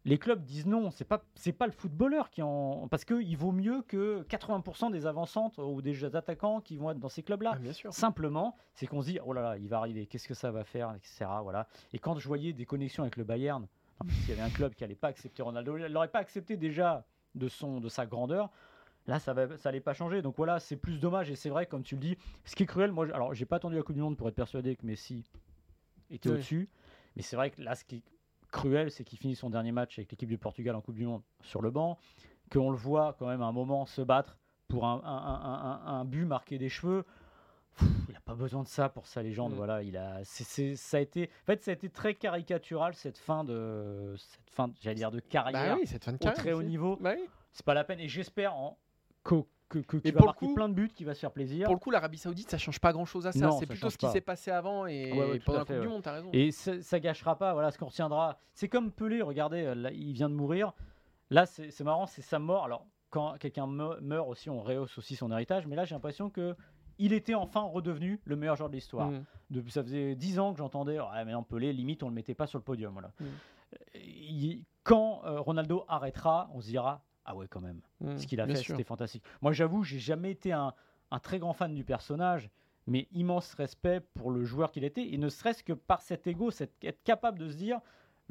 [0.09, 0.91] les clubs disent non.
[0.91, 4.91] C'est pas c'est pas le footballeur qui en parce que il vaut mieux que 80%
[4.91, 7.53] des avancantes ou des attaquants qui vont être dans ces clubs-là.
[7.55, 7.93] Ah, bien sûr.
[7.93, 10.65] Simplement, c'est qu'on se dit, oh là là, il va arriver, qu'est-ce que ça va
[10.65, 11.27] faire, etc.
[11.43, 11.69] Voilà.
[11.93, 13.67] Et quand je voyais des connexions avec le Bayern,
[14.09, 17.05] s'il y avait un club qui n'allait pas accepter Ronaldo, il l'aurait pas accepté déjà
[17.35, 18.51] de, son, de sa grandeur,
[19.07, 20.23] là, ça va, ça allait pas changer.
[20.23, 21.31] Donc voilà, c'est plus dommage.
[21.31, 23.57] Et c'est vrai, comme tu le dis, ce qui est cruel, moi, alors j'ai pas
[23.57, 25.25] attendu la Coupe du Monde pour être persuadé que Messi
[26.11, 26.37] était Oui.
[26.37, 26.69] au-dessus.
[27.17, 28.03] Mais c'est vrai que là, ce qui est
[28.51, 31.23] cruel, c'est qu'il finit son dernier match avec l'équipe du Portugal en Coupe du Monde
[31.43, 31.99] sur le banc,
[32.51, 34.37] qu'on le voit quand même à un moment se battre
[34.69, 37.05] pour un, un- un- un- un but marqué des cheveux.
[37.77, 39.53] Pff, il n'a pas besoin de ça pour sa légende.
[39.53, 39.57] Mm.
[39.57, 43.45] Voilà, il a, ça a été, en fait, ça a été très caricatural cette fin
[43.45, 46.39] de, cette fin, j'allais dire de carrière Bah oui, cette fin de au carrière.
[46.43, 46.97] très haut niveau.
[47.01, 47.25] Bah oui.
[47.53, 48.01] C'est pas la peine.
[48.01, 48.79] Et j'espère en,
[49.25, 49.37] que,
[49.69, 51.21] que, que- qu'il Et va pour le marquer coup- plein de buts, qu'il va se
[51.21, 51.67] faire plaisir.
[51.67, 53.51] Pour le coup, l'Arabie Saoudite, ça change pas grand chose à ça.
[53.53, 55.75] C'est plutôt ce qui s'est passé avant et Ouais, ouais, tout pendant à la fait,
[55.75, 55.93] Coupe du ouais.
[55.93, 56.31] Monde, t'as raison.
[56.33, 58.39] Et ça, ça gâchera pas, voilà, ce qu'on retiendra.
[58.55, 60.73] C'est comme Pelé, regardez, euh, là, il vient de mourir.
[61.31, 62.65] Là, c'est marrant, c'est sa mort.
[62.65, 65.67] Alors, quand quelqu'un me- meurt aussi, on rehausse aussi son héritage.
[65.67, 66.57] Mais là, j'ai l'impression que
[66.99, 69.09] il était enfin redevenu le meilleur joueur de l'histoire.
[69.11, 69.25] Mm.
[69.51, 72.47] Depuis, ça faisait 10 ans que j'entendais, mais non, Pelé, limite, on le mettait pas
[72.47, 72.93] sur le podium.
[72.95, 73.13] Voilà.
[73.21, 73.25] Mm.
[73.95, 77.81] Il- quand euh, Ronaldo arrêtera, on se dira, ah ouais, quand même.
[78.01, 78.17] Mm.
[78.17, 79.23] Ce qu'il a fait, c'était fantastique.
[79.43, 80.73] Moi, j'avoue, j'ai jamais été un,
[81.11, 82.49] un très grand fan du personnage,
[82.87, 86.51] mais immense respect pour le joueur qu'il était, et ne serait-ce que par cet ego,
[86.51, 87.81] cet, être capable de se dire,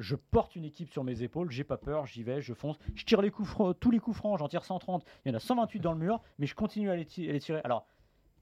[0.00, 3.04] je porte une équipe sur mes épaules, j'ai pas peur, j'y vais, je fonce, je
[3.04, 5.40] tire les coups francs, tous les coups francs, j'en tire 130, il y en a
[5.40, 7.60] 128 dans le mur, mais je continue à les, ti- à les tirer.
[7.64, 7.86] Alors,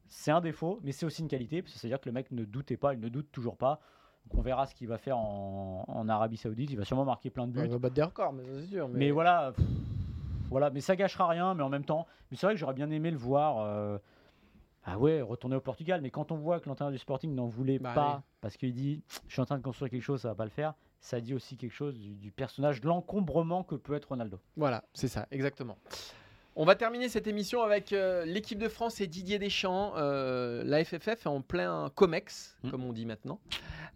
[0.09, 2.45] c'est un défaut, mais c'est aussi une qualité, parce que c'est-à-dire que le mec ne
[2.45, 3.81] doutait pas, il ne doute toujours pas.
[4.31, 6.71] Donc on verra ce qu'il va faire en, en Arabie Saoudite.
[6.73, 7.61] Il va sûrement marquer plein de buts.
[7.65, 8.89] Il va battre des records, mais c'est sûr.
[8.89, 9.65] Mais voilà, pff,
[10.51, 12.91] voilà, mais ça gâchera rien, mais en même temps, mais c'est vrai que j'aurais bien
[12.91, 13.59] aimé le voir.
[13.61, 13.99] euh,
[14.89, 17.81] ah ouais, retourner au Portugal, mais quand on voit que l'entraîneur du Sporting n'en voulait
[17.81, 18.23] Bah pas oui.
[18.41, 20.51] parce qu'il dit, je suis en train de construire quelque chose, ça va pas le
[20.51, 20.75] faire.
[21.01, 24.39] Ça dit aussi quelque chose du, du personnage, de l'encombrement que peut être Ronaldo.
[24.57, 25.77] Voilà, c'est ça, exactement.
[26.59, 29.93] On va terminer cette émission avec euh, l'équipe de France et Didier Deschamps.
[29.97, 32.71] Euh, la FFF est en plein COMEX, Mm.
[32.71, 33.41] comme on dit maintenant.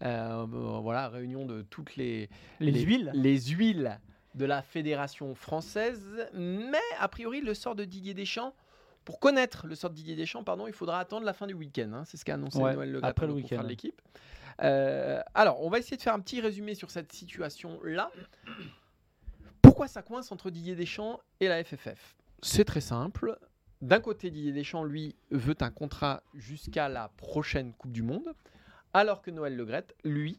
[0.03, 3.11] Euh, bon, voilà, réunion de toutes les, Les, huiles.
[3.15, 3.99] les huiles
[4.35, 6.29] de la fédération française.
[6.35, 8.55] Mais a priori, le sort de Didier Deschamps,
[9.05, 11.91] pour connaître le sort de Didier Deschamps, pardon, il faudra attendre la fin du week-end.
[11.93, 12.05] hein.
[12.05, 13.63] C'est ce qu'a annoncé Ouais, Noël Le après le le week-end.
[13.63, 14.01] de l'équipe.
[14.63, 18.11] Euh, alors, on va essayer de faire un petit résumé sur cette situation-là.
[19.63, 23.39] Pourquoi ça coince entre Didier Deschamps et la FFF C'est très simple.
[23.81, 28.35] D'un côté, Didier Deschamps, lui, veut un contrat jusqu'à la prochaine Coupe du Monde,
[28.93, 30.39] alors que Noël Legrette, lui,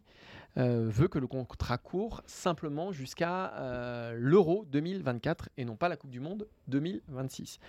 [0.57, 5.97] euh, veut que le contrat court simplement jusqu'à euh, l'Euro 2024 et non pas la
[5.97, 7.59] Coupe du Monde 2026.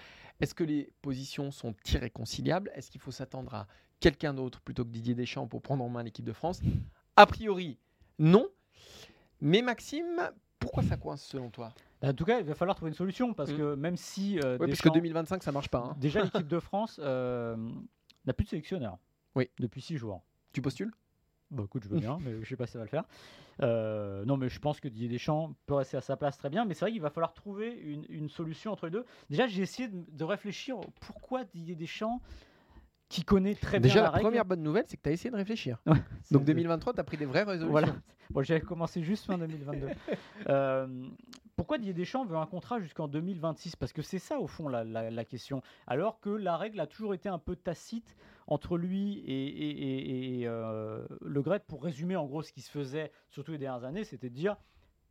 [0.41, 2.71] Est-ce que les positions sont irréconciliables?
[2.75, 3.67] Est-ce qu'il faut s'attendre à
[4.01, 6.61] quelqu'un d'autre plutôt que Didier Deschamps pour prendre en main l'équipe de France?
[7.17, 7.79] A priori,
[8.19, 8.49] non.
[9.41, 11.73] Mais Maxime, pourquoi ça coince selon toi?
[12.03, 13.57] En tout cas, il va falloir trouver une solution parce Mm.
[13.57, 15.79] que même si euh, Oui, parce que Deschamps- 2025, ça marche pas.
[15.93, 15.97] hein.
[16.01, 17.57] déjà l'équipe de France euh,
[18.27, 18.99] n'a plus de sélectionneur.
[19.37, 19.49] Oui.
[19.61, 20.23] Depuis six jours.
[20.53, 20.91] Tu postules?
[21.53, 23.05] Bah écoute, je veux bien, mais je sais pas si ça va le faire.
[23.63, 26.65] Euh, non, mais je pense que Didier Deschamps peut rester à sa place très bien,
[26.65, 29.05] mais c'est vrai qu'il va falloir trouver une, une solution entre les deux.
[29.31, 32.21] Déjà, j'ai essayé de, de réfléchir pourquoi Didier Deschamps,
[33.09, 35.13] qui connaît très Déjà, bien la la règle, première bonne nouvelle, c'est que tu as
[35.13, 35.79] essayé de réfléchir.
[35.87, 35.99] Ouais,
[36.31, 37.71] Donc de- 2023, tu as pris des vraies résolutions.
[37.71, 37.95] Voilà.
[38.31, 39.89] Bon, j'avais commencé juste fin 2022.
[40.49, 40.87] Euh,
[41.63, 44.83] pourquoi Didier Deschamps veut un contrat jusqu'en 2026 Parce que c'est ça, au fond, la,
[44.83, 45.63] la- la question.
[45.87, 48.17] Alors que la règle a toujours été un peu tacite
[48.49, 52.63] entre lui et, et- et- et, euh, Le Gret, pour résumer en gros ce qui
[52.63, 54.57] se faisait, surtout les dernières années, c'était de dire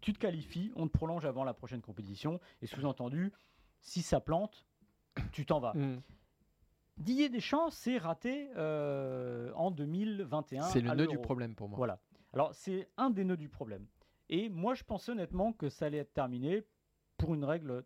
[0.01, 3.31] tu te qualifies, on te prolonge avant la prochaine compétition, et sous-entendu,
[3.79, 4.65] si ça plante,
[5.31, 5.73] tu t'en vas.
[5.73, 6.01] Mm.
[6.97, 10.63] Didier Deschamps s'est raté euh, en 2021.
[10.63, 11.77] C'est le nœud du problème pour moi.
[11.77, 11.99] Voilà.
[12.33, 13.85] Alors, c'est un des nœuds du problème.
[14.31, 16.63] Et moi, je pensais honnêtement que ça allait être terminé
[17.17, 17.83] pour une règle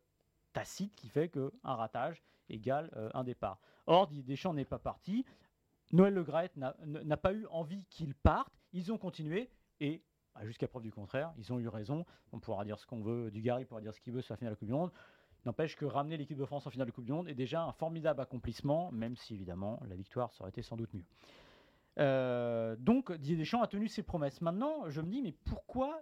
[0.54, 3.60] tacite qui fait qu'un ratage égale euh, un départ.
[3.88, 5.26] Or, Didier Deschamps n'est pas parti.
[5.92, 8.54] Noël Le n'a pas eu envie qu'il parte.
[8.74, 10.04] Ils ont continué et
[10.36, 12.06] bah, jusqu'à preuve du contraire, ils ont eu raison.
[12.32, 14.52] On pourra dire ce qu'on veut, Dugarry pourra dire ce qu'il veut sur la finale
[14.52, 14.92] de la Coupe du Monde.
[15.46, 17.72] N'empêche que ramener l'équipe de France en finale de Coupe du Monde est déjà un
[17.72, 21.06] formidable accomplissement, même si évidemment la victoire aurait été sans doute mieux.
[22.00, 24.42] Euh, donc Didier Deschamps a tenu ses promesses.
[24.42, 26.02] Maintenant, je me dis, mais pourquoi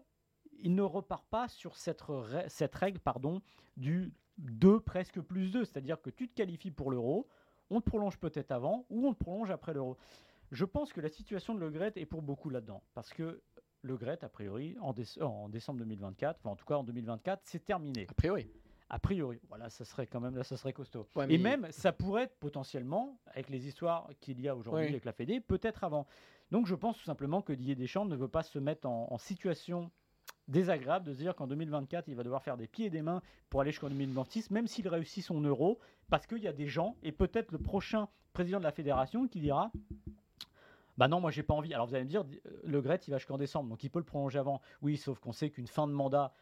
[0.64, 2.02] il ne repart pas sur cette,
[2.48, 3.42] cette règle pardon,
[3.78, 7.28] du 2 presque plus 2 C'est-à-dire que tu te qualifies pour l'euro,
[7.70, 9.98] on te prolonge peut-être avant ou on te prolonge après l'euro.
[10.52, 12.82] Je pense que la situation de Le Gret est pour beaucoup là-dedans.
[12.94, 13.42] Parce que
[13.82, 17.42] Le Gret, a priori, en, déce- en décembre 2024, enfin en tout cas en 2024,
[17.44, 18.06] c'est terminé.
[18.10, 18.50] A priori.
[18.90, 21.08] A priori, voilà, ça serait quand même là, ça serait costaud.
[21.16, 24.90] Ouais, Et même, ça pourrait être potentiellement, avec les histoires qu'il y a aujourd'hui Oui.
[24.90, 26.06] avec la Fédé, peut-être avant.
[26.52, 29.18] Donc je pense tout simplement que Didier Deschamps ne veut pas se mettre en, en
[29.18, 29.90] situation
[30.48, 33.22] désagréable de se dire qu'en 2024, il va devoir faire des pieds et des mains
[33.50, 35.80] pour aller jusqu'en 2026, même s'il réussit son euro,
[36.10, 39.40] parce qu'il y a des gens, et peut-être le prochain président de la fédération qui
[39.40, 39.72] dira
[40.98, 41.74] bah non, moi j'ai pas envie.
[41.74, 44.00] Alors vous allez me dire, euh, Le Gret, il va jusqu'en décembre, donc il peut
[44.00, 44.62] le prolonger avant.
[44.82, 46.34] Oui, sauf qu'on sait qu'une fin de mandat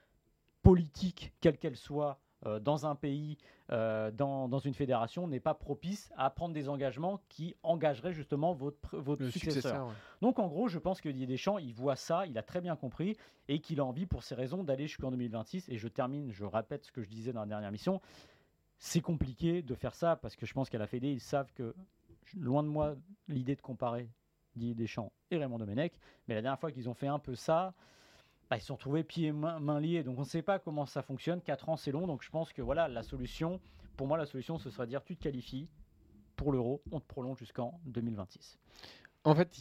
[0.62, 3.38] politique, quelle qu'elle soit, euh, dans un pays,
[3.72, 8.54] euh, dans, dans une fédération, n'est pas propice à prendre des engagements qui engageraient justement
[8.54, 9.62] votre, votre Le successeur.
[9.62, 9.88] successeur.
[9.88, 9.94] ouais.
[10.22, 12.76] Donc en gros, je pense que Didier Deschamps, il voit ça, il a très bien
[12.76, 13.16] compris
[13.48, 15.70] et qu'il a envie pour ces raisons d'aller jusqu'en 2026.
[15.70, 18.02] Et je termine, je répète ce que je disais dans la dernière mission.
[18.78, 21.76] C'est compliqué de faire ça parce que je pense qu'à la Fédé, ils savent que,
[22.36, 22.96] loin de moi,
[23.28, 24.10] l'idée de comparer
[24.56, 25.94] Didier Deschamps et Raymond Domenech,
[26.28, 27.74] mais la dernière fois qu'ils ont fait un peu ça,
[28.52, 30.04] bah, ils se sont trouvés pieds et mains, liés.
[30.04, 31.40] Donc on ne sait pas comment ça fonctionne.
[31.42, 32.06] 4 ans, c'est long.
[32.06, 33.62] Donc je pense que voilà, la solution,
[33.96, 35.70] pour moi, la solution, ce serait de dire tu te qualifies
[36.36, 38.60] pour l'euro, on te prolonge jusqu'en 2026.
[39.24, 39.58] En fait.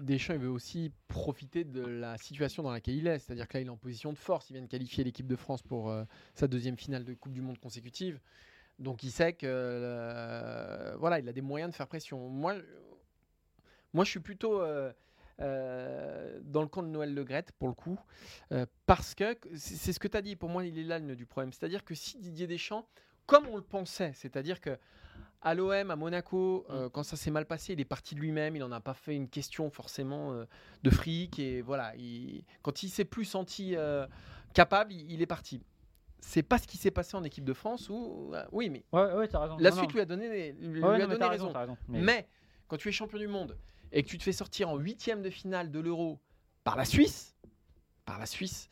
[0.00, 3.20] Deschamps il veut aussi profiter de la situation dans laquelle il est.
[3.20, 4.50] C'est-à-dire que là, il est en position de force.
[4.50, 6.02] Il vient de qualifier l'équipe de France pour euh,
[6.34, 8.18] sa deuxième finale de Coupe du Monde consécutive.
[8.80, 12.28] Donc, il sait que euh, voilà, il a des moyens de faire pression.
[12.28, 12.56] Moi,
[13.92, 14.92] moi je suis plutôt euh,
[15.40, 17.98] euh, dans le camp de Noël Le Graët, pour le coup,
[18.52, 20.36] euh, parce que c'est ce que tu as dit.
[20.36, 21.52] Pour moi, il est là le nœud du problème.
[21.52, 22.86] C'est-à-dire que si Didier Deschamps,
[23.26, 24.78] comme on le pensait, c'est-à-dire que
[25.42, 28.56] à l'OM, à Monaco, euh, quand ça s'est mal passé, il est parti de lui-même.
[28.56, 30.44] Il n'en a pas fait une question forcément euh,
[30.82, 31.38] de fric.
[31.38, 34.06] Et voilà, il- quand il s'est plus senti euh,
[34.54, 35.62] capable, il, il est parti.
[36.18, 39.28] C'est pas ce qui s'est passé en équipe de France où, oui, mais Ouais, ouais,
[39.28, 39.56] t'as raison.
[39.58, 39.94] la Non, suite non.
[39.94, 41.52] lui a donné, lui Ouais, a non, mais donné raison.
[41.52, 41.76] t'as raison.
[41.88, 42.28] Mais- Mais
[42.66, 43.56] quand tu es champion du monde
[43.92, 46.20] et que tu te fais sortir en huitième de finale de l'Euro
[46.64, 47.36] par la Suisse,
[48.04, 48.68] par la Suisse,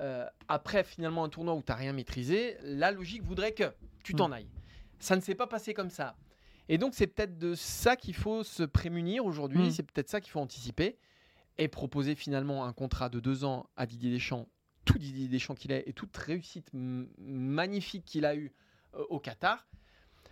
[0.00, 4.14] euh, après finalement un tournoi où tu n'as rien maîtrisé, la logique voudrait que tu
[4.14, 4.48] t'en ailles.
[4.98, 6.16] Ça ne s'est pas passé comme ça.
[6.68, 9.70] Et donc c'est peut-être de ça qu'il faut se prémunir aujourd'hui, Mm.
[9.70, 10.98] c'est peut-être ça qu'il faut anticiper
[11.58, 14.48] et proposer finalement un contrat de deux ans à Didier Deschamps,
[14.84, 18.52] tout Didier Deschamps qu'il est et toute réussite magnifique qu'il a eue
[18.94, 19.66] euh, au Qatar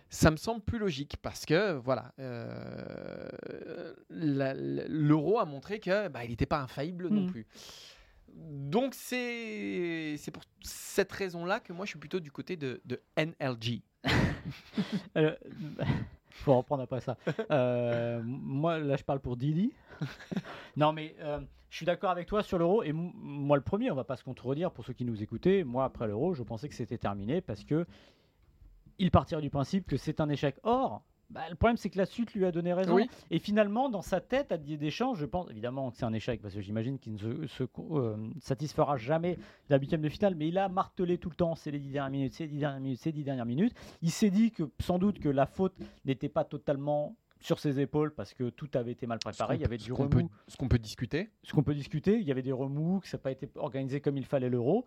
[0.09, 3.29] ça me semble plus logique parce que voilà, euh,
[4.09, 7.31] l'euro a montré que bah, il n'était pas infaillible non Mhm.
[7.31, 7.47] plus.
[8.31, 13.01] Donc c'est c'est pour cette raison-là que moi je suis plutôt du côté de, de
[13.17, 13.81] NLG.
[15.17, 15.35] Euh,
[16.31, 17.17] faut reprendre après ça.
[17.51, 19.73] Euh, moi, là, je parle pour Didi.
[20.77, 22.81] non, mais euh, je suis d'accord avec toi sur l'euro.
[22.83, 25.63] Et moi, le premier, on va pas se contredire pour ceux qui nous écoutaient.
[25.63, 27.85] Moi, après l'euro, je pensais que c'était terminé parce que
[28.99, 30.57] il partirait du principe que c'est un échec.
[30.63, 32.95] Or, bah, le problème, c'est que la suite lui a donné raison.
[32.95, 33.09] Oui.
[33.29, 36.55] Et finalement, dans sa tête, à Deschamps, je pense évidemment que c'est un échec parce
[36.55, 39.37] que j'imagine qu'il ne se, se, euh, satisfera jamais
[39.69, 40.35] la huitième de finale.
[40.35, 42.59] Mais il a martelé tout le temps c'est les dix dernières minutes, c'est les dix
[42.59, 43.73] dernières minutes, c'est les dix dernières minutes.
[44.01, 48.13] Il s'est dit que sans doute que la faute n'était pas totalement sur ses épaules
[48.13, 49.55] parce que tout avait été mal préparé.
[49.55, 51.29] Il y avait du remous peut, ce qu'on peut discuter.
[51.43, 54.01] ce qu'on peut discuter, il y avait des remous, que ça n'a pas été organisé
[54.01, 54.85] comme il fallait l'euro.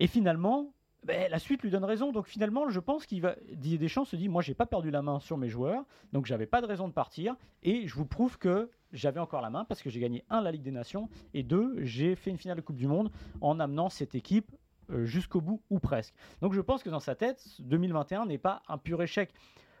[0.00, 0.72] Et finalement,
[1.04, 2.12] ben, la suite lui donne raison.
[2.12, 3.36] Donc finalement, je pense qu'il va.
[3.52, 6.46] Didier Deschamps se dit Moi, j'ai pas perdu la main sur mes joueurs, donc j'avais
[6.46, 7.36] pas de raison de partir.
[7.62, 10.52] Et je vous prouve que j'avais encore la main parce que j'ai gagné un la
[10.52, 13.10] Ligue des Nations et deux, j'ai fait une finale de Coupe du Monde
[13.40, 14.50] en amenant cette équipe
[14.90, 16.14] euh, jusqu'au bout ou presque.
[16.40, 19.32] Donc je pense que dans sa tête, 2021 n'est pas un pur échec.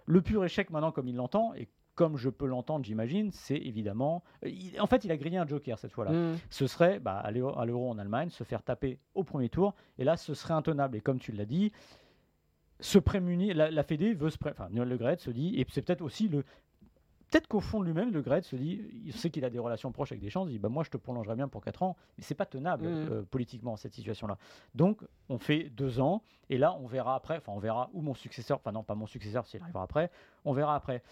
[0.06, 1.68] Le pur échec maintenant, comme il l'entend, et
[2.00, 4.22] comme je peux l'entendre, j'imagine, c'est évidemment.
[4.42, 6.38] il- en fait, il a grillé un joker cette fois-là Mm.
[6.48, 10.04] ce serait bah, aller à l'euro en Allemagne, se faire taper au premier tour, et
[10.04, 10.96] là ce serait intenable.
[10.96, 11.72] Et comme tu l'as dit,
[12.80, 14.48] se prémunir, la, la Fédé veut se pré...
[14.50, 16.42] enfin Noël Le Graët se dit, et c'est peut-être aussi le.
[17.30, 19.92] Peut-être qu'au fond de lui-même, Le Graët se dit, il sait qu'il a des relations
[19.92, 22.24] proches avec Deschamps, il dit bah, Moi je te prolongerai bien pour 4 ans, mais
[22.24, 23.08] c'est pas tenable Mhm.
[23.12, 24.38] euh, politiquement cette situation-là.
[24.74, 28.14] Donc on fait 2 ans, et là on verra après, enfin on verra où mon
[28.14, 30.10] successeur, enfin non, pas mon successeur s'il arrivera après,
[30.46, 31.02] on verra après.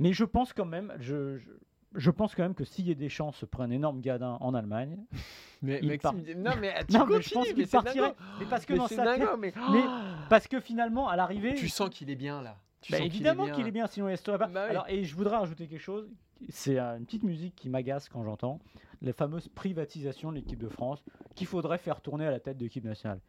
[0.00, 1.50] Mais je pense quand même, je, je,
[1.94, 4.98] je pense quand même que si Deschamps se prend un énorme gadin en Allemagne,
[5.62, 8.14] Mais, Il Maxime, non mais tu non, mais je pense qu'il partirait.
[8.40, 9.82] Mais parce que Mais dans tête, dingo, mais- mais
[10.30, 12.56] parce que finalement, à l'arrivée, tu sens qu'il est bien là.
[12.80, 14.46] Tu Bah, sens évidemment qu'il est bien, sinon il resterait pas.
[14.46, 14.70] Bah oui.
[14.70, 16.08] Alors, et je voudrais rajouter quelque chose.
[16.48, 18.58] C'est euh, une petite musique qui m'agace quand j'entends
[19.02, 22.64] la fameuse privatisation de l'équipe de France qu'il faudrait faire tourner à la tête de
[22.64, 23.20] l'équipe nationale.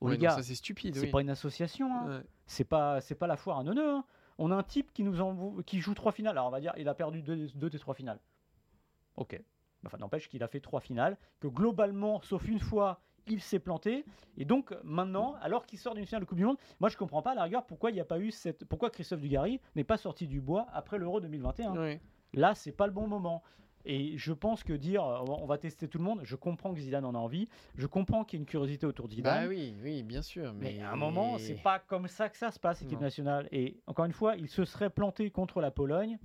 [0.00, 0.94] Oh, Ouais, les gars, ça c'est stupide.
[0.94, 1.10] c'est oui.
[1.10, 1.92] pas une association.
[1.92, 2.18] hein.
[2.18, 2.22] Ouais.
[2.46, 3.94] C'est pas, c'est pas la foire à neuneux.
[3.96, 4.04] hein.
[4.40, 6.32] On a un type qui nous envoie, qui joue trois finales.
[6.32, 8.18] Alors on va dire, il a perdu deux, deux des trois finales.
[9.16, 9.40] Ok.
[9.84, 14.04] Enfin, n'empêche qu'il a fait trois finales, que globalement, sauf une fois, il s'est planté.
[14.38, 17.22] Et donc maintenant, alors qu'il sort d'une finale de Coupe du Monde, moi je comprends
[17.22, 19.84] pas à la rigueur pourquoi il n'y a pas eu cette, pourquoi Christophe Dugarry n'est
[19.84, 21.76] pas sorti du bois après l'Euro 2021.
[21.76, 22.00] Ouais.
[22.32, 23.42] Là, c'est pas le bon moment.
[23.84, 26.80] Et je pense que dire euh, on va tester tout le monde, je comprends que
[26.80, 29.44] Zidane en a envie, je comprends qu'il y ait une curiosité autour de Zidane.
[29.44, 30.52] Bah oui, oui, bien sûr.
[30.52, 33.04] Mais, Mais à un moment, c'est pas comme ça que ça se passe, équipe Non.
[33.06, 33.48] nationale.
[33.52, 36.18] Et encore une fois, il se serait planté contre la Pologne.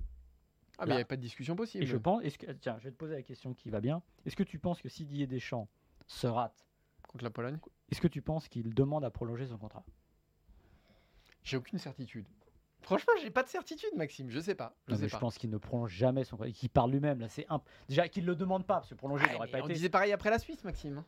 [0.78, 1.84] Ah, mais il n'y avait pas de discussion possible.
[1.84, 4.02] Et je pense, est-ce que, tiens, je vais te poser la question qui va bien.
[4.26, 5.68] Est-ce que tu penses que si Didier Deschamps
[6.06, 6.66] se rate,
[7.08, 7.58] Contre la Pologne?
[7.90, 9.84] Est-ce que tu penses qu'il demande à prolonger son contrat?
[11.42, 12.26] J'ai aucune certitude.
[12.82, 14.30] Franchement, j'ai pas de certitude, Maxime.
[14.30, 14.76] Je sais pas.
[14.86, 15.20] Je Non, sais mais je pas.
[15.20, 16.36] pense qu'il ne prolonge jamais son.
[16.36, 17.18] Qu'il parle lui-même.
[17.20, 19.64] Là, c'est imp- déjà qu'il le demande pas, parce que prolonger n'aurait mais pas on
[19.66, 19.74] été.
[19.74, 21.02] disait pareil après la Suisse, Maxime.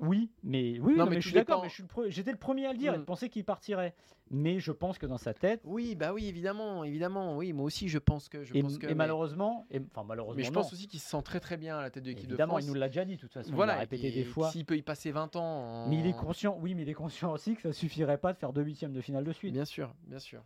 [0.00, 1.64] Oui, mais oui, Non, non, mais mais, je suis d'accord.
[1.64, 3.00] le j'étais le premier à le dire et Mm.
[3.00, 3.96] de penser qu'il partirait.
[4.30, 7.36] Mais je pense que dans sa tête, Oui, bah oui, évidemment, évidemment.
[7.36, 8.44] Oui, moi aussi, je pense que.
[8.44, 10.60] Je et, pense que et mais- malheureusement, et, enfin malheureusement, Mais je non.
[10.60, 12.52] pense aussi qu'il se sent très très bien à la tête de l'équipe de Évidemment,
[12.52, 12.64] France.
[12.64, 13.52] il nous l'a déjà dit, de toute façon.
[13.52, 14.52] voilà, il l'a répété et des fois.
[14.52, 15.42] S'il peut y passer 20 ans.
[15.42, 18.32] en- Mais il est conscient, oui, mais il est conscient aussi que ça suffirait pas
[18.32, 19.52] de faire deux huitièmes de finale de suite.
[19.52, 20.44] Bien sûr, bien sûr,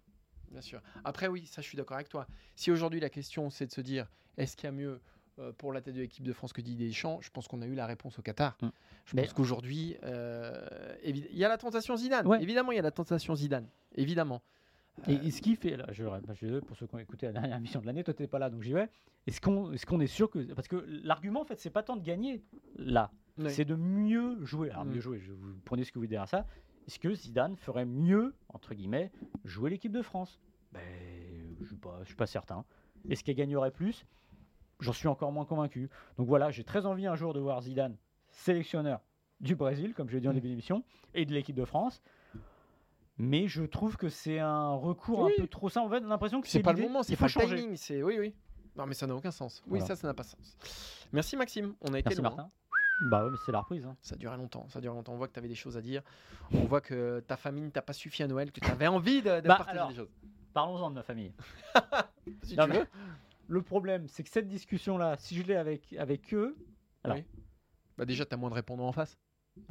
[0.52, 0.80] bien sûr.
[1.04, 2.26] Après, oui, ça, je suis d'accord avec toi.
[2.54, 5.00] Si aujourd'hui la question c'est de se dire, est-ce qu'il y a mieux
[5.38, 7.66] euh, pour la tête de l'équipe de France que Didier Deschamps Je pense qu'on a
[7.66, 8.56] eu la réponse au Qatar.
[8.60, 8.68] Mm.
[9.06, 12.26] Je Mais- pense qu'aujourd'hui, euh, il y a la tentation Zidane.
[12.26, 12.42] Ouais.
[12.42, 13.66] Évidemment, il y a la tentation Zidane.
[13.96, 14.42] Évidemment.
[15.08, 17.56] Et, et ce qui fait, là, je, je pour ceux qui ont écouté la dernière
[17.56, 18.90] émission de l'année, toi t'es pas là, donc j'y vais.
[19.26, 21.96] Est-ce qu'on est, qu'on est sûr que, parce que l'argument en fait, c'est pas tant
[21.96, 22.42] de gagner
[22.76, 23.10] là,
[23.48, 24.68] c'est de mieux jouer.
[24.70, 24.90] Alors Mm.
[24.90, 26.46] mieux jouer, je vous prenez ce que vous voulez derrière ça.
[26.86, 29.10] Est-ce que Zidane ferait mieux entre guillemets
[29.44, 30.40] jouer l'équipe de France?
[30.72, 30.80] Ben,
[31.60, 32.64] je suis je suis pas certain.
[33.08, 34.06] Est-ce qu'elle gagnerait plus?
[34.80, 35.88] J'en suis encore moins convaincu.
[36.18, 37.96] Donc voilà, j'ai très envie un jour de voir Zidane
[38.30, 39.00] sélectionneur
[39.40, 40.34] du Brésil, comme je l'ai dit en Mm.
[40.34, 40.82] début d'émission,
[41.14, 42.00] et de l'équipe de France.
[43.18, 45.32] Mais je trouve que c'est un recours Oui.
[45.38, 45.86] un peu trop simple.
[45.86, 47.56] En fait, on a l'impression que C'est pas le moment, c'est pas faut le changer.
[47.62, 48.02] timing.
[48.04, 48.34] Oui, oui.
[48.76, 49.62] Non, mais ça n'a aucun sens.
[49.66, 49.86] Oui, Voilà.
[49.86, 50.56] ça, ça n'a pas sens.
[51.12, 51.74] Merci Maxime.
[51.82, 52.22] On a été loin.
[52.22, 52.50] Martin.
[53.00, 53.84] Bah ouais, mais c'est la reprise.
[53.86, 53.96] hein.
[54.00, 55.12] Ça durait longtemps, ça durait longtemps.
[55.12, 56.02] On voit que tu avais des choses à dire.
[56.52, 59.22] On voit que ta famille ne t'a pas suffi à Noël, que tu avais envie
[59.22, 59.88] de, de Bah, partager alors.
[59.90, 60.10] des choses.
[60.52, 61.32] Parlons-en de ma famille.
[62.44, 62.86] Si Non, tu veux.
[63.48, 66.56] Le problème, c'est que cette discussion-là, si je l'ai avec, avec eux,
[67.02, 67.24] alors- Oui.
[67.98, 69.18] Bah déjà, tu as moins de répondants en face.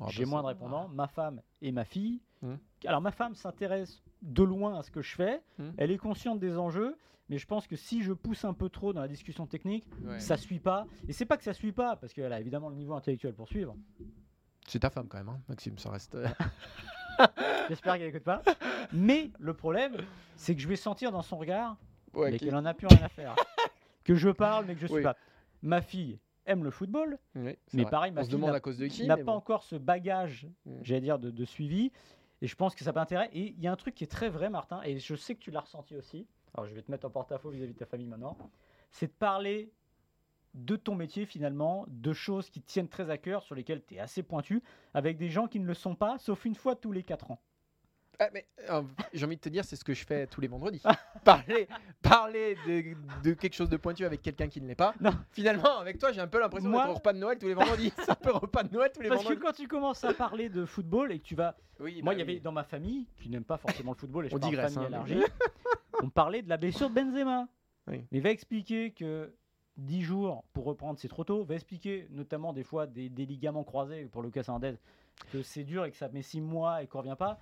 [0.09, 2.21] J'ai moins de répondants, ma femme et ma fille.
[2.41, 2.59] Mhm.
[2.85, 5.73] Alors ma femme s'intéresse de loin à ce que je fais, Mhm.
[5.77, 6.95] elle est consciente des enjeux,
[7.29, 10.19] mais je pense que si je pousse un peu trop dans la discussion technique, Ouais.
[10.19, 10.85] ça suit pas.
[11.07, 13.47] Et c'est pas que ça suit pas, parce qu'elle a évidemment le niveau intellectuel pour
[13.47, 13.75] suivre.
[14.67, 16.15] C'est ta femme quand même, hein, Maxime, ça reste.
[16.15, 16.25] euh,
[17.69, 18.41] J'espère qu'elle écoute pas.
[18.93, 19.95] Mais le problème,
[20.35, 21.77] c'est que je vais sentir dans son regard
[22.13, 23.35] Ouais, qu'elle en a plus rien à faire.
[24.03, 25.03] que je parle, mais que je suis Oui.
[25.03, 25.15] pas.
[25.61, 27.91] Ma fille aime le football, Oui, mais vrai.
[27.91, 30.71] pareil, ma On fille n'a- pas encore ce bagage, Mm.
[30.81, 31.91] j'allais dire, de, de suivi.
[32.41, 33.29] Et je pense que ça n'a pas intérêt.
[33.33, 35.39] Et il y a un truc qui est très vrai, Martin, et je sais que
[35.39, 36.27] tu l'as ressenti aussi.
[36.53, 38.37] Alors je vais te mettre en porte-à-faux vis-à-vis de ta famille maintenant.
[38.89, 39.71] C'est de parler
[40.53, 43.99] de ton métier finalement, de choses qui tiennent très à cœur, sur lesquelles tu es
[43.99, 44.61] assez pointu,
[44.93, 47.41] avec des gens qui ne le sont pas, sauf une fois tous les 4 ans.
[48.19, 48.83] Ah, mais, euh,
[49.13, 50.81] j'ai envie de te dire, c'est ce que je fais tous les vendredis.
[51.23, 51.67] parler
[52.01, 54.93] parler de, de quelque chose de pointu avec quelqu'un qui ne l'est pas.
[54.99, 55.11] Non.
[55.31, 57.53] Finalement, avec toi, j'ai un peu l'impression Moi- d'être au repas de Noël tous les
[57.55, 57.91] vendredis.
[57.97, 59.45] c'est un peu repas de Noël tous les Parce que vendredis.
[59.45, 62.19] quand tu commences à parler de football et que tu vas Oui, Moi, bah il
[62.19, 64.51] y avait dans ma famille, qui n'aime pas forcément le football, et je On parle
[64.51, 65.23] digresse, famille hein, élargie,
[66.03, 67.47] on parlait de la blessure de Benzema.
[67.87, 68.05] Oui.
[68.11, 69.33] Mais va expliquer que
[69.77, 71.43] 10 jours pour reprendre, c'est trop tôt.
[71.43, 74.75] Va expliquer notamment des fois des, des ligaments croisés pour Lucas Hernandez,
[75.31, 77.39] que c'est dur et que ça met 6 mois et qu'on revient pas.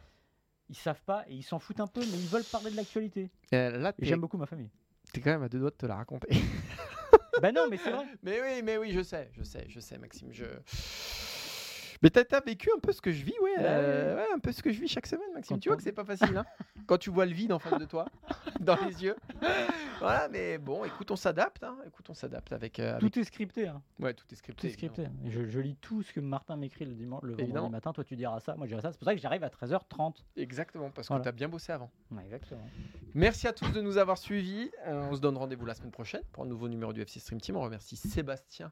[0.70, 3.30] Ils savent pas et ils s'en foutent un peu, mais ils veulent parler de l'actualité.
[3.54, 4.70] Euh, j'aime beaucoup ma famille.
[5.12, 6.30] t'es quand même à deux doigts de te la raconter.
[7.42, 8.06] ben non, mais c'est vrai.
[8.24, 10.32] mais oui, mais oui, je sais, je sais, je sais, Maxime.
[10.32, 10.46] Je...
[12.02, 14.52] Mais t'as t'as vécu un peu ce que je vis, ouais, euh, ouais, un peu
[14.54, 15.60] ce que je vis chaque semaine, Maxime.
[15.60, 16.46] Tu vois que c'est pas facile, hein
[16.88, 18.06] Quand tu vois le vide en face de toi,
[18.62, 19.16] dans les yeux.
[20.00, 21.76] Voilà, mais bon, écoute, on s'adapte, hein.
[21.86, 23.68] Écoute, on s'adapte avec, euh, avec- Tout est scripté.
[23.68, 23.82] hein.
[24.00, 24.68] Ouais, tout est Tout scripté.
[24.68, 25.08] est scripté.
[25.26, 27.70] Je, je lis tout ce que Martin m'écrit le dimanche, le vendredi Évidemment.
[27.70, 27.92] matin.
[27.92, 28.56] Toi, tu diras ça.
[28.56, 28.94] Moi, je dirai ça.
[28.94, 30.24] C'est pour ça que j'arrive à 13h30.
[30.38, 31.20] Exactement, parce Voilà.
[31.22, 31.92] que t'as bien bossé avant.
[32.12, 32.62] Ouais, exactement.
[33.14, 34.72] Merci à tous de nous avoir suivis.
[34.88, 37.42] Euh, on se donne rendez-vous la semaine prochaine pour un nouveau numéro du FC Stream
[37.42, 37.58] Team.
[37.58, 38.72] On remercie Sébastien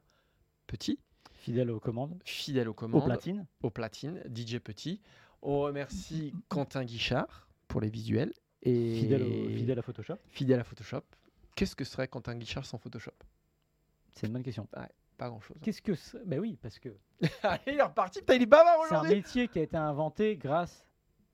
[0.66, 1.00] Petit,
[1.48, 2.20] Fidèle aux commandes.
[2.26, 3.46] fidèle aux Au commandes, platine.
[3.64, 5.02] au platine, DJ Petit.
[5.42, 8.34] On remercie Quentin Guichard pour les visuels
[8.64, 11.04] et Fidèle, au- fidèle à Photoshop fidèle à Photoshop.
[11.56, 13.14] Qu'est-ce que serait Quentin Guichard sans Photoshop?
[14.12, 14.68] C'est une bonne question.
[15.18, 15.56] Pas grand-chose.
[15.62, 15.94] Qu'est-ce que
[16.26, 16.90] Ben oui, parce que
[17.68, 18.20] il est reparti.
[18.20, 19.16] Putain, il est bavard c'est un aujourd'hui.
[19.16, 20.86] métier qui a été inventé grâce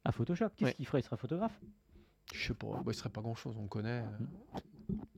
[0.06, 0.50] à Photoshop.
[0.56, 0.74] Qu'est-ce Ouais.
[0.76, 1.00] qu'il ferait?
[1.00, 1.60] Il serait photographe?
[2.36, 4.04] Je sais pas, bah, il serait pas grand chose, on le connaît.
[4.04, 4.73] euh, il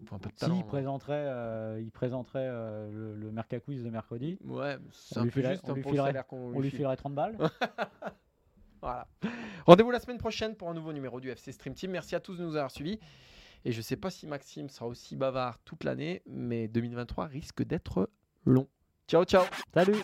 [0.06, 0.56] faut un peu de Si, talent.
[0.56, 0.66] il hein.
[0.68, 4.38] présenterait, euh, il présenterait euh, le, le Merca Quiz de mercredi.
[4.44, 6.28] Ouais, c'est On un lui peu filerait- juste on hein, lui pour le filerait- salaire
[6.28, 6.78] qu'on On lui file.
[6.78, 7.38] filerait 30 balles.
[8.82, 9.08] Voilà.
[9.66, 11.90] Rendez-vous la semaine prochaine pour un nouveau numéro du FC Stream Team.
[11.90, 13.00] Merci à tous de nous avoir suivis.
[13.64, 18.12] Et je sais pas si Maxime sera aussi bavard toute l'année, mais 2023 risque d'être
[18.46, 18.68] long.
[19.08, 20.04] Ciao, ciao Salut